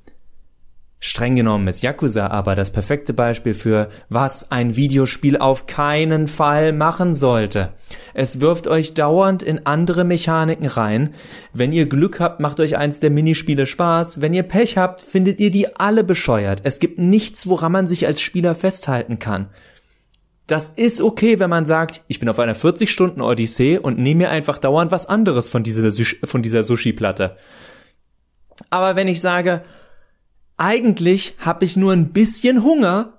Streng 1.04 1.34
genommen 1.34 1.66
ist 1.66 1.82
Yakuza 1.82 2.28
aber 2.28 2.54
das 2.54 2.70
perfekte 2.70 3.12
Beispiel 3.12 3.54
für, 3.54 3.88
was 4.08 4.52
ein 4.52 4.76
Videospiel 4.76 5.36
auf 5.36 5.66
keinen 5.66 6.28
Fall 6.28 6.72
machen 6.72 7.16
sollte. 7.16 7.70
Es 8.14 8.38
wirft 8.38 8.68
euch 8.68 8.94
dauernd 8.94 9.42
in 9.42 9.66
andere 9.66 10.04
Mechaniken 10.04 10.66
rein. 10.66 11.12
Wenn 11.52 11.72
ihr 11.72 11.86
Glück 11.88 12.20
habt, 12.20 12.38
macht 12.38 12.60
euch 12.60 12.76
eins 12.76 13.00
der 13.00 13.10
Minispiele 13.10 13.66
Spaß. 13.66 14.20
Wenn 14.20 14.32
ihr 14.32 14.44
Pech 14.44 14.76
habt, 14.78 15.02
findet 15.02 15.40
ihr 15.40 15.50
die 15.50 15.74
alle 15.74 16.04
bescheuert. 16.04 16.60
Es 16.62 16.78
gibt 16.78 17.00
nichts, 17.00 17.48
woran 17.48 17.72
man 17.72 17.88
sich 17.88 18.06
als 18.06 18.20
Spieler 18.20 18.54
festhalten 18.54 19.18
kann. 19.18 19.48
das 20.46 20.68
ist 20.68 21.00
okay, 21.00 21.40
wenn 21.40 21.50
man 21.50 21.66
sagt, 21.66 22.02
ich 22.06 22.20
bin 22.20 22.28
auf 22.28 22.38
einer 22.38 22.54
40-Stunden-Odyssee 22.54 23.78
und 23.78 23.98
nehme 23.98 24.24
mir 24.24 24.30
einfach 24.30 24.58
dauernd 24.58 24.92
was 24.92 25.06
anderes 25.06 25.48
von 25.48 25.64
dieser, 25.64 25.90
von 26.22 26.42
dieser 26.42 26.62
Sushi-Platte. 26.62 27.36
Aber 28.70 28.94
wenn 28.94 29.08
ich 29.08 29.20
sage, 29.20 29.62
eigentlich 30.62 31.34
habe 31.38 31.64
ich 31.64 31.76
nur 31.76 31.92
ein 31.92 32.12
bisschen 32.12 32.62
Hunger 32.62 33.18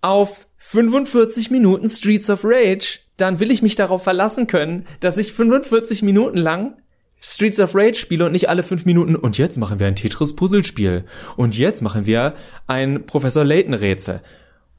auf 0.00 0.48
45 0.56 1.52
Minuten 1.52 1.88
Streets 1.88 2.28
of 2.28 2.40
Rage, 2.42 2.98
dann 3.16 3.38
will 3.38 3.52
ich 3.52 3.62
mich 3.62 3.76
darauf 3.76 4.02
verlassen 4.02 4.48
können, 4.48 4.84
dass 4.98 5.16
ich 5.16 5.32
45 5.32 6.02
Minuten 6.02 6.38
lang 6.38 6.76
Streets 7.20 7.60
of 7.60 7.74
Rage 7.74 7.94
spiele 7.94 8.26
und 8.26 8.32
nicht 8.32 8.48
alle 8.48 8.64
fünf 8.64 8.84
Minuten 8.84 9.14
und 9.14 9.38
jetzt 9.38 9.58
machen 9.58 9.78
wir 9.78 9.86
ein 9.86 9.94
Tetris-Puzzlespiel 9.94 11.04
und 11.36 11.56
jetzt 11.56 11.82
machen 11.82 12.04
wir 12.04 12.34
ein 12.66 13.06
Professor 13.06 13.44
Layton-Rätsel. 13.44 14.20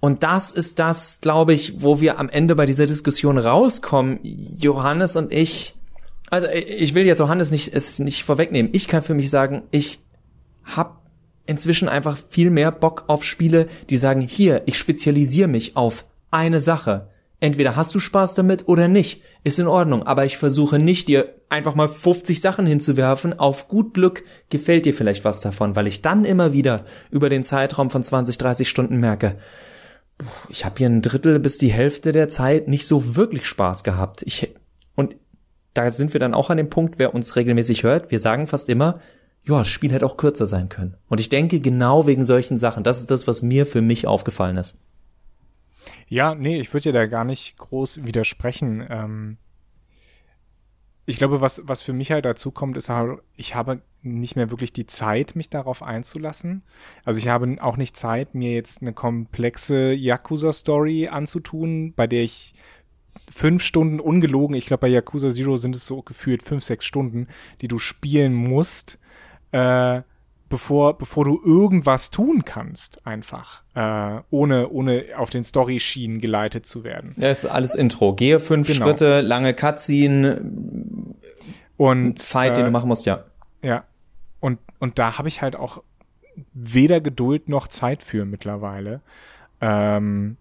Und 0.02 0.24
das 0.24 0.52
ist 0.52 0.78
das, 0.80 1.22
glaube 1.22 1.54
ich, 1.54 1.82
wo 1.82 2.02
wir 2.02 2.20
am 2.20 2.30
Ende 2.30 2.56
bei 2.56 2.66
dieser 2.66 2.86
Diskussion 2.86 3.38
rauskommen. 3.38 4.20
Johannes 4.24 5.16
und 5.16 5.34
ich, 5.34 5.76
also 6.30 6.50
ich 6.50 6.94
will 6.96 7.06
jetzt 7.06 7.20
Johannes 7.20 7.50
nicht, 7.50 7.74
es 7.74 8.00
nicht 8.00 8.24
vorwegnehmen. 8.24 8.72
Ich 8.74 8.90
kann 8.90 9.04
für 9.04 9.14
mich 9.14 9.30
sagen, 9.30 9.64
ich 9.72 10.00
hab 10.64 11.00
inzwischen 11.50 11.90
einfach 11.90 12.16
viel 12.16 12.52
mehr 12.52 12.72
Bock 12.72 13.06
auf 13.08 13.26
Spiele, 13.26 13.68
die 13.90 13.98
sagen, 13.98 14.22
hier, 14.22 14.62
ich 14.68 14.78
spezialisiere 14.78 15.48
mich 15.48 15.76
auf 15.76 16.06
eine 16.30 16.62
Sache. 16.62 17.10
Entweder 17.40 17.76
hast 17.76 17.96
du 17.96 18.00
Spaß 18.00 18.36
damit 18.36 18.68
oder 18.68 18.88
nicht. 18.88 19.24
Ist 19.44 19.58
in 19.58 19.68
Ordnung, 19.68 20.04
aber 20.04 20.26
ich 20.26 20.38
versuche 20.38 20.78
nicht, 20.78 21.08
dir 21.08 21.34
einfach 21.50 21.74
mal 21.74 21.88
50 21.88 22.40
Sachen 22.40 22.68
hinzuwerfen. 22.68 23.40
Auf 23.40 23.68
gut 23.68 23.96
Glück 23.96 24.24
gefällt 24.50 24.86
dir 24.86 24.94
vielleicht 24.94 25.26
was 25.26 25.42
davon, 25.42 25.76
weil 25.76 25.88
ich 25.88 26.02
dann 26.02 26.24
immer 26.24 26.54
wieder 26.54 26.86
über 27.10 27.30
den 27.30 27.44
Zeitraum 27.44 27.90
von 27.90 28.04
20, 28.04 28.38
30 28.38 28.70
Stunden 28.70 28.98
merke, 28.98 29.38
ich 30.50 30.66
habe 30.66 30.76
hier 30.78 30.90
ein 30.90 31.02
Drittel 31.02 31.40
bis 31.40 31.58
die 31.58 31.72
Hälfte 31.72 32.12
der 32.12 32.28
Zeit 32.28 32.68
nicht 32.68 32.86
so 32.86 33.16
wirklich 33.16 33.48
Spaß 33.48 33.84
gehabt. 33.84 34.22
Ich, 34.26 34.54
und 34.96 35.16
da 35.74 35.90
sind 35.90 36.14
wir 36.14 36.20
dann 36.20 36.34
auch 36.34 36.50
an 36.50 36.58
dem 36.58 36.70
Punkt, 36.70 37.00
wer 37.00 37.16
uns 37.16 37.38
regelmäßig 37.38 37.84
hört, 37.84 38.12
wir 38.12 38.20
sagen 38.20 38.46
fast 38.46 38.68
immer, 38.68 39.00
ja, 39.44 39.60
das 39.60 39.68
Spiel 39.68 39.92
hätte 39.92 40.06
auch 40.06 40.18
kürzer 40.18 40.48
sein 40.48 40.70
können. 40.70 40.96
Und 41.08 41.20
ich 41.20 41.30
denke 41.30 41.60
genau 41.60 42.08
wegen 42.08 42.26
solchen 42.26 42.58
Sachen, 42.58 42.84
das 42.84 43.00
ist 43.00 43.10
das, 43.12 43.28
was 43.28 43.42
mir 43.42 43.66
für 43.66 43.82
mich 43.82 44.06
aufgefallen 44.08 44.58
ist. 44.58 44.78
Ja, 46.08 46.36
nee, 46.36 46.60
ich 46.60 46.74
würde 46.74 46.90
ja 46.90 46.94
da 46.94 47.06
gar 47.06 47.24
nicht 47.24 47.58
groß 47.58 48.04
widersprechen. 48.04 48.86
Ähm, 48.90 49.38
ich 51.06 51.18
glaube, 51.18 51.42
was, 51.42 51.64
was 51.66 51.82
für 51.82 51.94
mich 51.94 52.12
halt 52.12 52.26
dazu 52.26 52.52
kommt, 52.52 52.78
ist 52.78 52.90
halt, 52.90 53.20
ich 53.36 53.56
habe 53.56 53.82
nicht 54.04 54.36
mehr 54.36 54.52
wirklich 54.52 54.74
die 54.74 54.86
Zeit, 54.86 55.36
mich 55.36 55.50
darauf 55.50 55.82
einzulassen. 55.82 56.64
Also 57.04 57.20
ich 57.20 57.28
habe 57.28 57.56
auch 57.62 57.78
nicht 57.78 57.98
Zeit, 57.98 58.36
mir 58.36 58.54
jetzt 58.54 58.82
eine 58.82 58.94
komplexe 58.94 59.92
Yakuza-Story 59.94 61.08
anzutun, 61.08 61.94
bei 61.96 62.06
der 62.06 62.22
ich 62.22 62.54
fünf 63.32 63.64
Stunden 63.64 64.00
ungelogen, 64.00 64.56
ich 64.56 64.66
glaube 64.66 64.82
bei 64.82 64.88
Yakuza 64.88 65.32
Zero 65.32 65.58
sind 65.58 65.76
es 65.76 65.86
so 65.86 66.02
gefühlt 66.02 66.44
fünf, 66.44 66.64
sechs 66.64 66.86
Stunden, 66.86 67.28
die 67.62 67.68
du 67.68 67.80
spielen 67.80 68.34
musst, 68.34 69.00
äh, 69.52 70.02
bevor, 70.50 70.98
bevor 70.98 71.26
du 71.26 71.42
irgendwas 71.46 72.12
tun 72.12 72.44
kannst, 72.44 73.06
einfach, 73.06 73.64
äh, 73.76 74.22
ohne, 74.30 74.70
ohne 74.70 75.06
auf 75.18 75.30
den 75.30 75.44
Story-Schienen 75.44 76.20
geleitet 76.20 76.66
zu 76.66 76.84
werden. 76.84 77.14
Das 77.18 77.44
ist 77.44 77.50
alles 77.50 77.76
Intro. 77.76 78.14
Gehe 78.14 78.40
fünf 78.40 78.68
genau. 78.68 78.86
Schritte, 78.86 79.22
lange 79.22 79.54
Cutscene 79.54 80.42
und 81.78 82.22
Fight, 82.22 82.52
äh, 82.52 82.56
den 82.56 82.64
du 82.64 82.70
äh, 82.70 82.72
machen 82.72 82.88
musst, 82.88 83.06
ja. 83.06 83.26
Ja. 83.62 83.84
Und, 84.40 84.60
und 84.80 85.00
da 85.00 85.18
habe 85.18 85.28
ich 85.28 85.42
halt 85.42 85.56
auch 85.56 85.84
weder 86.54 87.02
Geduld 87.02 87.50
noch 87.50 87.68
Zeit 87.68 88.04
für 88.04 88.26
mittlerweile. 88.26 89.02
Ähm, 89.62 90.38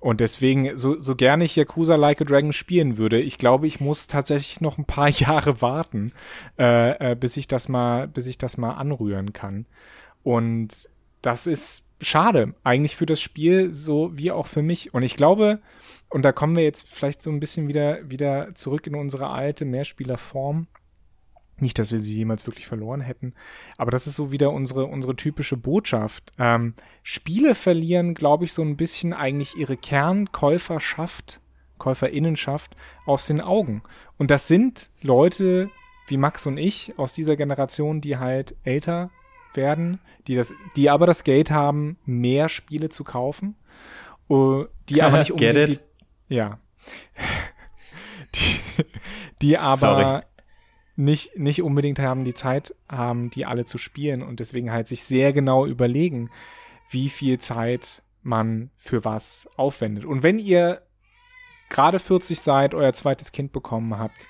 und 0.00 0.20
deswegen, 0.20 0.78
so, 0.78 0.98
so 0.98 1.14
gerne 1.14 1.44
ich 1.44 1.56
Yakuza 1.56 1.94
Like 1.94 2.22
a 2.22 2.24
Dragon 2.24 2.54
spielen 2.54 2.96
würde, 2.96 3.20
ich 3.20 3.36
glaube, 3.36 3.66
ich 3.66 3.80
muss 3.80 4.06
tatsächlich 4.06 4.62
noch 4.62 4.78
ein 4.78 4.86
paar 4.86 5.08
Jahre 5.10 5.60
warten, 5.60 6.12
äh, 6.58 7.12
äh, 7.12 7.14
bis 7.14 7.36
ich 7.36 7.48
das 7.48 7.68
mal, 7.68 8.08
bis 8.08 8.26
ich 8.26 8.38
das 8.38 8.56
mal 8.56 8.72
anrühren 8.72 9.34
kann. 9.34 9.66
Und 10.22 10.88
das 11.20 11.46
ist 11.46 11.84
schade, 12.00 12.54
eigentlich 12.64 12.96
für 12.96 13.04
das 13.04 13.20
Spiel, 13.20 13.74
so 13.74 14.16
wie 14.16 14.32
auch 14.32 14.46
für 14.46 14.62
mich. 14.62 14.94
Und 14.94 15.02
ich 15.02 15.16
glaube, 15.16 15.60
und 16.08 16.22
da 16.22 16.32
kommen 16.32 16.56
wir 16.56 16.64
jetzt 16.64 16.86
vielleicht 16.88 17.22
so 17.22 17.30
ein 17.30 17.40
bisschen 17.40 17.68
wieder, 17.68 18.08
wieder 18.08 18.54
zurück 18.54 18.86
in 18.86 18.94
unsere 18.94 19.28
alte 19.28 19.66
Mehrspielerform. 19.66 20.66
Nicht, 21.60 21.78
dass 21.78 21.92
wir 21.92 22.00
sie 22.00 22.14
jemals 22.14 22.46
wirklich 22.46 22.66
verloren 22.66 23.00
hätten, 23.00 23.34
aber 23.76 23.90
das 23.90 24.06
ist 24.06 24.16
so 24.16 24.32
wieder 24.32 24.50
unsere, 24.50 24.86
unsere 24.86 25.14
typische 25.14 25.56
Botschaft. 25.56 26.32
Ähm, 26.38 26.74
Spiele 27.02 27.54
verlieren, 27.54 28.14
glaube 28.14 28.46
ich, 28.46 28.52
so 28.52 28.62
ein 28.62 28.76
bisschen 28.76 29.12
eigentlich 29.12 29.56
ihre 29.56 29.76
Kernkäuferschaft, 29.76 31.40
Käuferinnenschaft 31.78 32.76
aus 33.06 33.26
den 33.26 33.40
Augen. 33.40 33.82
Und 34.18 34.30
das 34.30 34.48
sind 34.48 34.90
Leute 35.02 35.70
wie 36.06 36.16
Max 36.16 36.46
und 36.46 36.56
ich 36.56 36.94
aus 36.98 37.12
dieser 37.12 37.36
Generation, 37.36 38.00
die 38.00 38.16
halt 38.16 38.56
älter 38.64 39.10
werden, 39.54 40.00
die 40.26 40.36
das, 40.36 40.52
die 40.76 40.90
aber 40.90 41.06
das 41.06 41.24
Geld 41.24 41.50
haben, 41.50 41.98
mehr 42.04 42.48
Spiele 42.48 42.88
zu 42.88 43.04
kaufen, 43.04 43.56
uh, 44.28 44.64
die 44.88 45.02
aber 45.02 45.18
nicht 45.18 45.32
unbedingt, 45.32 45.82
die, 46.28 46.34
ja, 46.34 46.58
die, 48.34 48.60
die 49.42 49.58
aber 49.58 49.76
Sorry 49.76 50.22
nicht, 51.00 51.38
nicht 51.38 51.62
unbedingt 51.62 51.98
haben 51.98 52.24
die 52.24 52.34
Zeit 52.34 52.74
haben, 52.90 53.30
die 53.30 53.46
alle 53.46 53.64
zu 53.64 53.78
spielen 53.78 54.22
und 54.22 54.40
deswegen 54.40 54.70
halt 54.70 54.86
sich 54.86 55.02
sehr 55.04 55.32
genau 55.32 55.66
überlegen, 55.66 56.30
wie 56.90 57.08
viel 57.08 57.38
Zeit 57.38 58.02
man 58.22 58.70
für 58.76 59.04
was 59.04 59.48
aufwendet. 59.56 60.04
Und 60.04 60.22
wenn 60.22 60.38
ihr 60.38 60.82
gerade 61.70 61.98
40 61.98 62.40
seid, 62.40 62.74
euer 62.74 62.92
zweites 62.92 63.32
Kind 63.32 63.52
bekommen 63.52 63.98
habt 63.98 64.28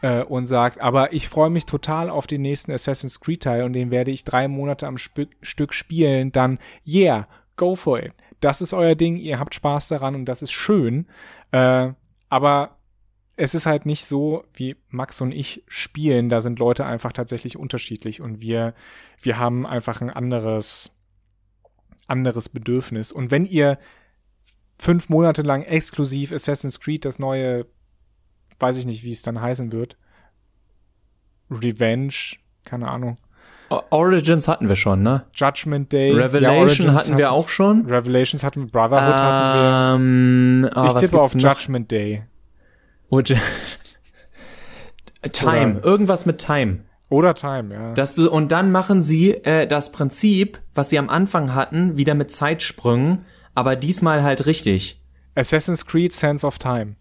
äh, 0.00 0.22
und 0.22 0.46
sagt, 0.46 0.80
aber 0.80 1.12
ich 1.12 1.28
freue 1.28 1.50
mich 1.50 1.66
total 1.66 2.08
auf 2.08 2.26
den 2.26 2.42
nächsten 2.42 2.72
Assassin's 2.72 3.20
Creed 3.20 3.42
Teil 3.42 3.64
und 3.64 3.74
den 3.74 3.90
werde 3.90 4.10
ich 4.10 4.24
drei 4.24 4.48
Monate 4.48 4.86
am 4.86 4.96
Sp 4.96 5.28
Stück 5.42 5.74
spielen, 5.74 6.32
dann 6.32 6.58
yeah, 6.86 7.28
go 7.56 7.74
for 7.74 7.98
it. 8.02 8.14
Das 8.40 8.60
ist 8.60 8.72
euer 8.72 8.94
Ding, 8.94 9.16
ihr 9.16 9.38
habt 9.38 9.54
Spaß 9.54 9.88
daran 9.88 10.14
und 10.14 10.24
das 10.26 10.42
ist 10.42 10.52
schön. 10.52 11.06
Äh, 11.52 11.92
aber 12.28 12.75
es 13.36 13.54
ist 13.54 13.66
halt 13.66 13.84
nicht 13.84 14.06
so, 14.06 14.44
wie 14.54 14.76
Max 14.88 15.20
und 15.20 15.32
ich 15.32 15.62
spielen, 15.68 16.30
da 16.30 16.40
sind 16.40 16.58
Leute 16.58 16.86
einfach 16.86 17.12
tatsächlich 17.12 17.56
unterschiedlich 17.56 18.22
und 18.22 18.40
wir, 18.40 18.74
wir 19.20 19.38
haben 19.38 19.66
einfach 19.66 20.00
ein 20.00 20.10
anderes, 20.10 20.90
anderes 22.06 22.48
Bedürfnis. 22.48 23.12
Und 23.12 23.30
wenn 23.30 23.44
ihr 23.44 23.78
fünf 24.78 25.10
Monate 25.10 25.42
lang 25.42 25.62
exklusiv 25.62 26.32
Assassin's 26.32 26.80
Creed, 26.80 27.04
das 27.04 27.18
neue, 27.18 27.66
weiß 28.58 28.78
ich 28.78 28.86
nicht, 28.86 29.04
wie 29.04 29.12
es 29.12 29.22
dann 29.22 29.40
heißen 29.40 29.70
wird, 29.70 29.98
Revenge, 31.50 32.14
keine 32.64 32.88
Ahnung. 32.88 33.16
Origins 33.90 34.48
hatten 34.48 34.68
wir 34.68 34.76
schon, 34.76 35.02
ne? 35.02 35.26
Judgment 35.34 35.92
Day. 35.92 36.12
Revelation 36.12 36.86
ja, 36.86 36.94
hatten 36.94 37.18
wir 37.18 37.32
auch 37.32 37.48
schon. 37.48 37.84
Revelations 37.86 38.44
hatten 38.44 38.62
wir, 38.62 38.70
Brotherhood 38.70 39.14
um, 39.14 39.20
hatten 39.20 40.62
wir. 40.62 40.76
Oh, 40.76 40.86
ich 40.86 40.94
tippe 40.94 41.20
auf 41.20 41.34
Judgment 41.34 41.90
Day. 41.90 42.22
Und 43.08 43.34
Time, 45.32 45.76
Oder 45.76 45.84
irgendwas 45.84 46.26
mit 46.26 46.38
Time. 46.38 46.80
Oder 47.08 47.34
Time, 47.34 47.72
ja. 47.72 47.94
Dass 47.94 48.14
du, 48.14 48.30
und 48.30 48.50
dann 48.50 48.72
machen 48.72 49.02
sie 49.02 49.32
äh, 49.32 49.66
das 49.66 49.92
Prinzip, 49.92 50.60
was 50.74 50.90
sie 50.90 50.98
am 50.98 51.08
Anfang 51.08 51.54
hatten, 51.54 51.96
wieder 51.96 52.14
mit 52.14 52.30
Zeitsprüngen, 52.30 53.24
aber 53.54 53.76
diesmal 53.76 54.22
halt 54.22 54.46
richtig. 54.46 55.00
Assassin's 55.34 55.86
Creed 55.86 56.12
Sense 56.12 56.46
of 56.46 56.58
Time. 56.58 56.96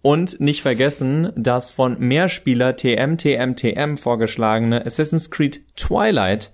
Und 0.00 0.40
nicht 0.40 0.62
vergessen, 0.62 1.32
das 1.36 1.72
von 1.72 1.98
Mehrspieler 1.98 2.76
TM, 2.76 3.18
TM, 3.18 3.56
TM 3.56 3.98
vorgeschlagene 3.98 4.86
Assassin's 4.86 5.30
Creed 5.30 5.64
Twilight, 5.76 6.52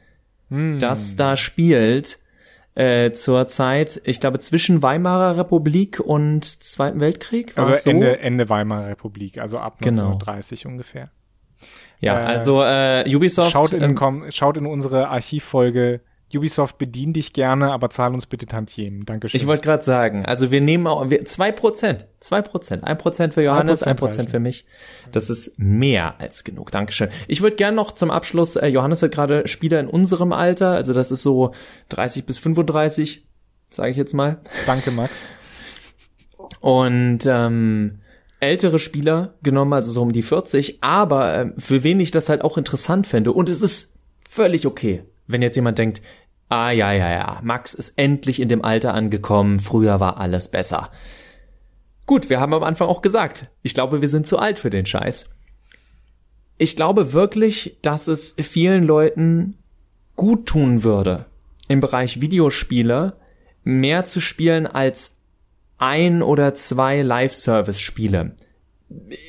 hm. 0.49 0.79
das 0.79 1.15
da 1.15 1.37
spielt, 1.37 2.19
äh, 2.75 3.13
zur 3.13 3.47
Zeit, 3.47 4.01
ich 4.05 4.21
glaube, 4.21 4.41
zwischen 4.41 4.83
Weimarer 4.83 5.37
Republik 5.37 6.01
und 6.01 6.45
Zweiten 6.45 7.01
Weltkrieg. 7.01 7.57
War 7.57 7.67
also 7.67 7.81
so? 7.81 7.91
Ende, 7.91 8.19
Ende 8.19 8.49
Weimarer 8.49 8.89
Republik, 8.89 9.39
also 9.39 9.59
ab 9.59 9.77
1930 9.81 10.63
genau. 10.63 10.73
ungefähr. 10.73 11.11
Ja, 12.01 12.21
äh, 12.21 12.25
also 12.25 12.63
äh, 12.63 13.05
Ubisoft. 13.15 13.53
Schaut 13.53 13.73
in, 13.73 13.83
ähm, 13.83 14.25
schaut 14.31 14.57
in 14.57 14.67
unsere 14.67 15.09
Archivfolge 15.09 16.01
Ubisoft 16.37 16.79
bedien 16.79 17.12
dich 17.12 17.33
gerne, 17.33 17.73
aber 17.73 17.90
zahl 17.90 18.14
uns 18.14 18.27
bitte 18.27 18.47
Tantiemen. 18.47 19.05
Dankeschön. 19.05 19.40
Ich 19.40 19.47
wollte 19.47 19.62
gerade 19.62 19.83
sagen, 19.83 20.25
also 20.25 20.51
wir 20.51 20.61
nehmen 20.61 20.87
auch 20.87 21.11
wir, 21.11 21.25
zwei 21.25 21.53
Prozent, 21.53 22.07
zwei 22.20 22.42
Prozent, 22.42 22.85
ein 22.85 22.99
Prozent 22.99 23.35
für 23.35 23.42
Johannes, 23.42 23.83
ein 23.83 23.97
Prozent 23.97 24.31
für 24.31 24.40
mich. 24.40 24.64
Das 25.12 25.31
ist 25.31 25.59
mehr 25.59 26.20
als 26.20 26.44
genug. 26.44 26.70
Dankeschön. 26.70 27.09
Ich 27.29 27.42
würde 27.42 27.57
gerne 27.57 27.77
noch 27.77 27.92
zum 27.92 28.11
Abschluss, 28.11 28.57
äh, 28.57 28.68
Johannes 28.68 29.03
hat 29.03 29.12
gerade 29.12 29.47
Spieler 29.49 29.81
in 29.81 29.88
unserem 29.88 30.33
Alter, 30.33 30.70
also 30.70 30.92
das 30.92 31.11
ist 31.11 31.23
so 31.23 31.53
30 31.90 32.27
bis 32.27 32.38
35, 32.38 33.27
sage 33.70 33.90
ich 33.90 33.97
jetzt 33.97 34.14
mal. 34.14 34.40
Danke, 34.66 34.90
Max. 34.90 35.27
Und 36.61 37.20
ähm, 37.27 38.01
ältere 38.40 38.79
Spieler 38.79 39.35
genommen, 39.42 39.73
also 39.73 39.90
so 39.90 40.03
um 40.03 40.12
die 40.12 40.23
40, 40.23 40.79
aber 40.83 41.35
äh, 41.35 41.53
für 41.59 41.83
wen 41.83 42.01
ich 42.01 42.11
das 42.11 42.29
halt 42.29 42.42
auch 42.42 42.59
interessant 42.59 43.07
fände 43.07 43.33
und 43.33 43.49
es 43.49 43.62
ist 43.62 43.94
völlig 44.29 44.66
okay, 44.66 45.05
wenn 45.27 45.42
jetzt 45.42 45.57
jemand 45.57 45.79
denkt, 45.79 46.03
Ah 46.49 46.71
ja, 46.71 46.93
ja, 46.93 47.11
ja, 47.11 47.41
Max 47.43 47.75
ist 47.75 47.95
endlich 47.97 48.41
in 48.41 48.49
dem 48.49 48.65
Alter 48.65 48.95
angekommen, 48.95 49.61
früher 49.61 49.99
war 50.01 50.19
alles 50.19 50.49
besser. 50.49 50.91
Gut, 52.07 52.29
wir 52.29 52.39
haben 52.39 52.53
am 52.53 52.63
Anfang 52.63 52.89
auch 52.89 53.03
gesagt, 53.03 53.49
ich 53.63 53.75
glaube, 53.75 54.03
wir 54.03 54.09
sind 54.09 54.27
zu 54.27 54.39
alt 54.39 54.59
für 54.59 54.71
den 54.71 54.85
Scheiß. 54.85 55.31
Ich 56.59 56.77
glaube 56.77 57.13
wirklich, 57.13 57.79
dass 57.83 58.09
es 58.09 58.37
vielen 58.39 58.85
Leuten 58.85 59.59
gut 60.17 60.47
tun 60.47 60.85
würde, 60.85 61.27
im 61.67 61.81
Bereich 61.81 62.21
Videospiele 62.21 63.17
mehr 63.65 64.05
zu 64.05 64.21
spielen 64.21 64.67
als 64.67 65.17
ein 65.79 66.23
oder 66.23 66.55
zwei 66.55 67.03
Live-Service-Spiele. 67.03 68.37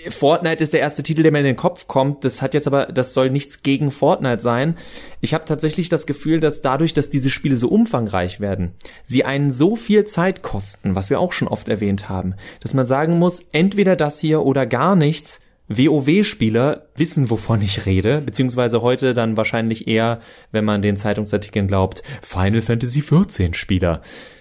Fortnite 0.09 0.63
ist 0.63 0.73
der 0.73 0.79
erste 0.79 1.03
Titel, 1.03 1.23
der 1.23 1.31
mir 1.31 1.39
in 1.39 1.45
den 1.45 1.55
Kopf 1.55 1.87
kommt. 1.87 2.23
Das 2.23 2.41
hat 2.41 2.53
jetzt 2.53 2.67
aber, 2.67 2.87
das 2.87 3.13
soll 3.13 3.29
nichts 3.29 3.63
gegen 3.63 3.91
Fortnite 3.91 4.41
sein. 4.41 4.75
Ich 5.21 5.33
habe 5.33 5.45
tatsächlich 5.45 5.89
das 5.89 6.05
Gefühl, 6.05 6.39
dass 6.39 6.61
dadurch, 6.61 6.93
dass 6.93 7.09
diese 7.09 7.29
Spiele 7.29 7.55
so 7.55 7.67
umfangreich 7.69 8.39
werden, 8.39 8.73
sie 9.03 9.25
einen 9.25 9.51
so 9.51 9.75
viel 9.75 10.05
Zeit 10.05 10.43
kosten, 10.43 10.95
was 10.95 11.09
wir 11.09 11.19
auch 11.19 11.33
schon 11.33 11.47
oft 11.47 11.67
erwähnt 11.69 12.09
haben, 12.09 12.35
dass 12.61 12.73
man 12.73 12.85
sagen 12.85 13.19
muss, 13.19 13.41
entweder 13.51 13.95
das 13.95 14.19
hier 14.19 14.41
oder 14.41 14.65
gar 14.65 14.95
nichts. 14.95 15.41
WoW-Spieler 15.67 16.89
wissen, 16.95 17.31
wovon 17.31 17.59
ich 17.61 17.87
rede, 17.87 18.21
beziehungsweise 18.21 18.83
heute 18.83 19.15
dann 19.15 19.35
wahrscheinlich 19.35 19.87
eher, 19.87 20.19
wenn 20.51 20.63
man 20.63 20.83
den 20.83 20.95
Zeitungsartikeln 20.95 21.67
glaubt, 21.67 22.03
Final 22.21 22.61
Fantasy 22.61 23.01
XIV 23.01 23.55
Spieler. 23.55 24.01
Ah, 24.03 24.34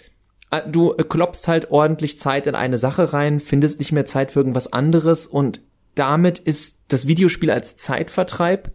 du 0.71 0.91
klopfst 0.95 1.49
halt 1.49 1.71
ordentlich 1.71 2.19
Zeit 2.19 2.47
in 2.47 2.55
eine 2.55 2.79
Sache 2.79 3.13
rein, 3.13 3.41
findest 3.41 3.79
nicht 3.79 3.93
mehr 3.93 4.05
Zeit 4.05 4.33
für 4.33 4.41
irgendwas 4.41 4.73
anderes 4.73 5.27
und 5.27 5.61
damit 5.95 6.39
ist 6.39 6.79
das 6.89 7.07
Videospiel 7.07 7.51
als 7.51 7.77
Zeitvertreib 7.77 8.73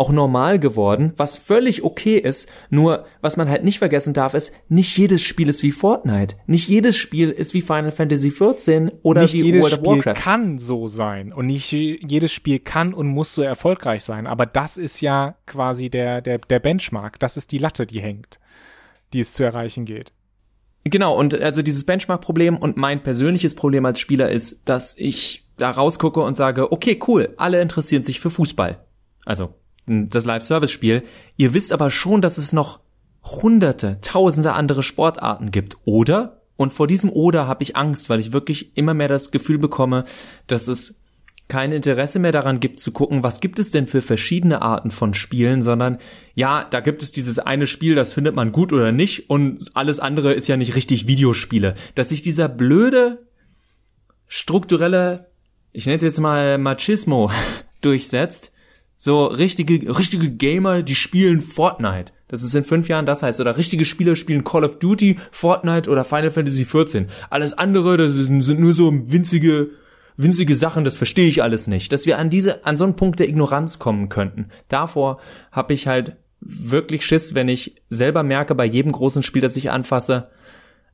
auch 0.00 0.10
normal 0.10 0.58
geworden, 0.58 1.12
was 1.18 1.36
völlig 1.36 1.84
okay 1.84 2.16
ist. 2.16 2.48
Nur, 2.70 3.04
was 3.20 3.36
man 3.36 3.50
halt 3.50 3.64
nicht 3.64 3.78
vergessen 3.78 4.14
darf, 4.14 4.32
ist, 4.32 4.50
nicht 4.70 4.96
jedes 4.96 5.20
Spiel 5.20 5.46
ist 5.50 5.62
wie 5.62 5.72
Fortnite. 5.72 6.36
Nicht 6.46 6.68
jedes 6.68 6.96
Spiel 6.96 7.28
ist 7.28 7.52
wie 7.52 7.60
Final 7.60 7.92
Fantasy 7.92 8.30
XIV 8.30 8.92
oder 9.02 9.22
nicht 9.22 9.34
wie 9.34 9.42
jedes 9.42 9.60
World 9.60 9.74
of 9.74 9.78
Spiel 9.80 9.96
Warcraft. 9.96 10.14
kann 10.14 10.58
so 10.58 10.88
sein 10.88 11.34
und 11.34 11.46
nicht 11.46 11.70
jedes 11.70 12.32
Spiel 12.32 12.60
kann 12.60 12.94
und 12.94 13.08
muss 13.08 13.34
so 13.34 13.42
erfolgreich 13.42 14.02
sein. 14.02 14.26
Aber 14.26 14.46
das 14.46 14.78
ist 14.78 15.02
ja 15.02 15.36
quasi 15.44 15.90
der, 15.90 16.22
der, 16.22 16.38
der 16.38 16.60
Benchmark. 16.60 17.20
Das 17.20 17.36
ist 17.36 17.52
die 17.52 17.58
Latte, 17.58 17.86
die 17.86 18.00
hängt, 18.00 18.40
die 19.12 19.20
es 19.20 19.34
zu 19.34 19.44
erreichen 19.44 19.84
geht. 19.84 20.14
Genau, 20.84 21.14
und 21.16 21.38
also 21.38 21.62
dieses 21.62 21.84
Benchmark-Problem 21.84 22.56
und 22.56 22.76
mein 22.76 23.02
persönliches 23.02 23.54
Problem 23.54 23.84
als 23.84 24.00
Spieler 24.00 24.30
ist, 24.30 24.62
dass 24.64 24.96
ich 24.96 25.46
da 25.58 25.70
rausgucke 25.70 26.20
und 26.20 26.36
sage, 26.36 26.72
okay, 26.72 26.98
cool, 27.06 27.34
alle 27.36 27.60
interessieren 27.60 28.02
sich 28.02 28.20
für 28.20 28.30
Fußball. 28.30 28.84
Also 29.26 29.54
das 29.86 30.24
Live-Service-Spiel. 30.24 31.02
Ihr 31.36 31.54
wisst 31.54 31.72
aber 31.72 31.90
schon, 31.90 32.22
dass 32.22 32.38
es 32.38 32.52
noch 32.52 32.80
hunderte, 33.24 33.98
tausende 34.00 34.54
andere 34.54 34.82
Sportarten 34.82 35.50
gibt, 35.50 35.76
oder? 35.84 36.42
Und 36.56 36.72
vor 36.72 36.86
diesem 36.86 37.10
Oder 37.10 37.46
habe 37.46 37.62
ich 37.62 37.76
Angst, 37.76 38.10
weil 38.10 38.20
ich 38.20 38.32
wirklich 38.32 38.76
immer 38.76 38.94
mehr 38.94 39.08
das 39.08 39.30
Gefühl 39.30 39.58
bekomme, 39.58 40.04
dass 40.46 40.68
es 40.68 40.99
kein 41.50 41.72
Interesse 41.72 42.18
mehr 42.18 42.32
daran 42.32 42.60
gibt 42.60 42.80
zu 42.80 42.92
gucken, 42.92 43.22
was 43.22 43.40
gibt 43.40 43.58
es 43.58 43.70
denn 43.70 43.86
für 43.86 44.00
verschiedene 44.00 44.62
Arten 44.62 44.90
von 44.90 45.12
Spielen, 45.12 45.60
sondern 45.60 45.98
ja, 46.34 46.64
da 46.64 46.80
gibt 46.80 47.02
es 47.02 47.12
dieses 47.12 47.38
eine 47.38 47.66
Spiel, 47.66 47.94
das 47.94 48.14
findet 48.14 48.34
man 48.34 48.52
gut 48.52 48.72
oder 48.72 48.92
nicht 48.92 49.28
und 49.28 49.70
alles 49.74 50.00
andere 50.00 50.32
ist 50.32 50.48
ja 50.48 50.56
nicht 50.56 50.74
richtig 50.74 51.06
Videospiele. 51.06 51.74
Dass 51.94 52.08
sich 52.08 52.22
dieser 52.22 52.48
blöde 52.48 53.26
strukturelle, 54.26 55.26
ich 55.72 55.84
nenne 55.84 55.96
es 55.96 56.02
jetzt 56.02 56.20
mal 56.20 56.56
Machismo 56.56 57.30
durchsetzt, 57.82 58.52
so 58.96 59.26
richtige, 59.26 59.98
richtige 59.98 60.30
Gamer, 60.30 60.82
die 60.82 60.94
spielen 60.94 61.40
Fortnite. 61.40 62.12
Das 62.28 62.44
ist 62.44 62.54
in 62.54 62.64
fünf 62.64 62.88
Jahren 62.88 63.06
das 63.06 63.22
heißt. 63.22 63.40
Oder 63.40 63.56
richtige 63.56 63.84
Spieler 63.84 64.14
spielen 64.14 64.44
Call 64.44 64.62
of 64.62 64.78
Duty, 64.78 65.18
Fortnite 65.32 65.90
oder 65.90 66.04
Final 66.04 66.30
Fantasy 66.30 66.64
XIV. 66.64 67.06
Alles 67.28 67.54
andere, 67.54 67.96
das 67.96 68.12
sind 68.12 68.60
nur 68.60 68.74
so 68.74 68.92
winzige 68.92 69.70
winzige 70.22 70.56
Sachen, 70.56 70.84
das 70.84 70.96
verstehe 70.96 71.28
ich 71.28 71.42
alles 71.42 71.66
nicht, 71.66 71.92
dass 71.92 72.06
wir 72.06 72.18
an 72.18 72.30
diese, 72.30 72.64
an 72.64 72.76
so 72.76 72.84
einen 72.84 72.96
Punkt 72.96 73.20
der 73.20 73.28
Ignoranz 73.28 73.78
kommen 73.78 74.08
könnten. 74.08 74.48
Davor 74.68 75.20
habe 75.52 75.74
ich 75.74 75.86
halt 75.86 76.16
wirklich 76.40 77.04
Schiss, 77.04 77.34
wenn 77.34 77.48
ich 77.48 77.82
selber 77.88 78.22
merke 78.22 78.54
bei 78.54 78.64
jedem 78.64 78.92
großen 78.92 79.22
Spiel, 79.22 79.42
das 79.42 79.56
ich 79.56 79.70
anfasse, 79.70 80.30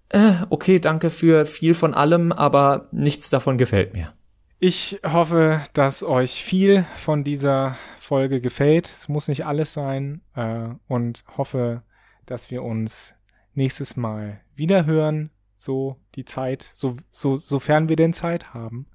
äh, 0.08 0.34
okay, 0.50 0.78
danke 0.78 1.10
für 1.10 1.44
viel 1.44 1.74
von 1.74 1.94
allem, 1.94 2.32
aber 2.32 2.88
nichts 2.92 3.30
davon 3.30 3.58
gefällt 3.58 3.92
mir. 3.92 4.12
Ich 4.58 5.00
hoffe, 5.04 5.62
dass 5.74 6.02
euch 6.02 6.42
viel 6.42 6.86
von 6.94 7.24
dieser 7.24 7.76
Folge 7.98 8.40
gefällt. 8.40 8.86
Es 8.86 9.08
muss 9.08 9.28
nicht 9.28 9.44
alles 9.44 9.72
sein 9.72 10.22
äh, 10.34 10.68
und 10.88 11.24
hoffe, 11.36 11.82
dass 12.24 12.50
wir 12.50 12.62
uns 12.62 13.12
nächstes 13.54 13.96
Mal 13.96 14.40
wieder 14.54 14.86
hören, 14.86 15.30
so 15.58 15.96
die 16.14 16.24
Zeit, 16.24 16.70
so, 16.74 16.96
so, 17.10 17.36
sofern 17.36 17.88
wir 17.88 17.96
denn 17.96 18.12
Zeit 18.12 18.54
haben 18.54 18.86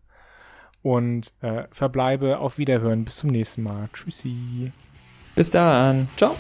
und 0.84 1.34
äh, 1.42 1.64
verbleibe 1.72 2.40
auf 2.40 2.58
Wiederhören. 2.58 3.06
Bis 3.06 3.18
zum 3.18 3.30
nächsten 3.30 3.64
Mal. 3.64 3.90
Tschüssi. 3.94 4.72
Bis 5.36 5.52
dann. 5.52 6.10
Ciao. 6.18 6.36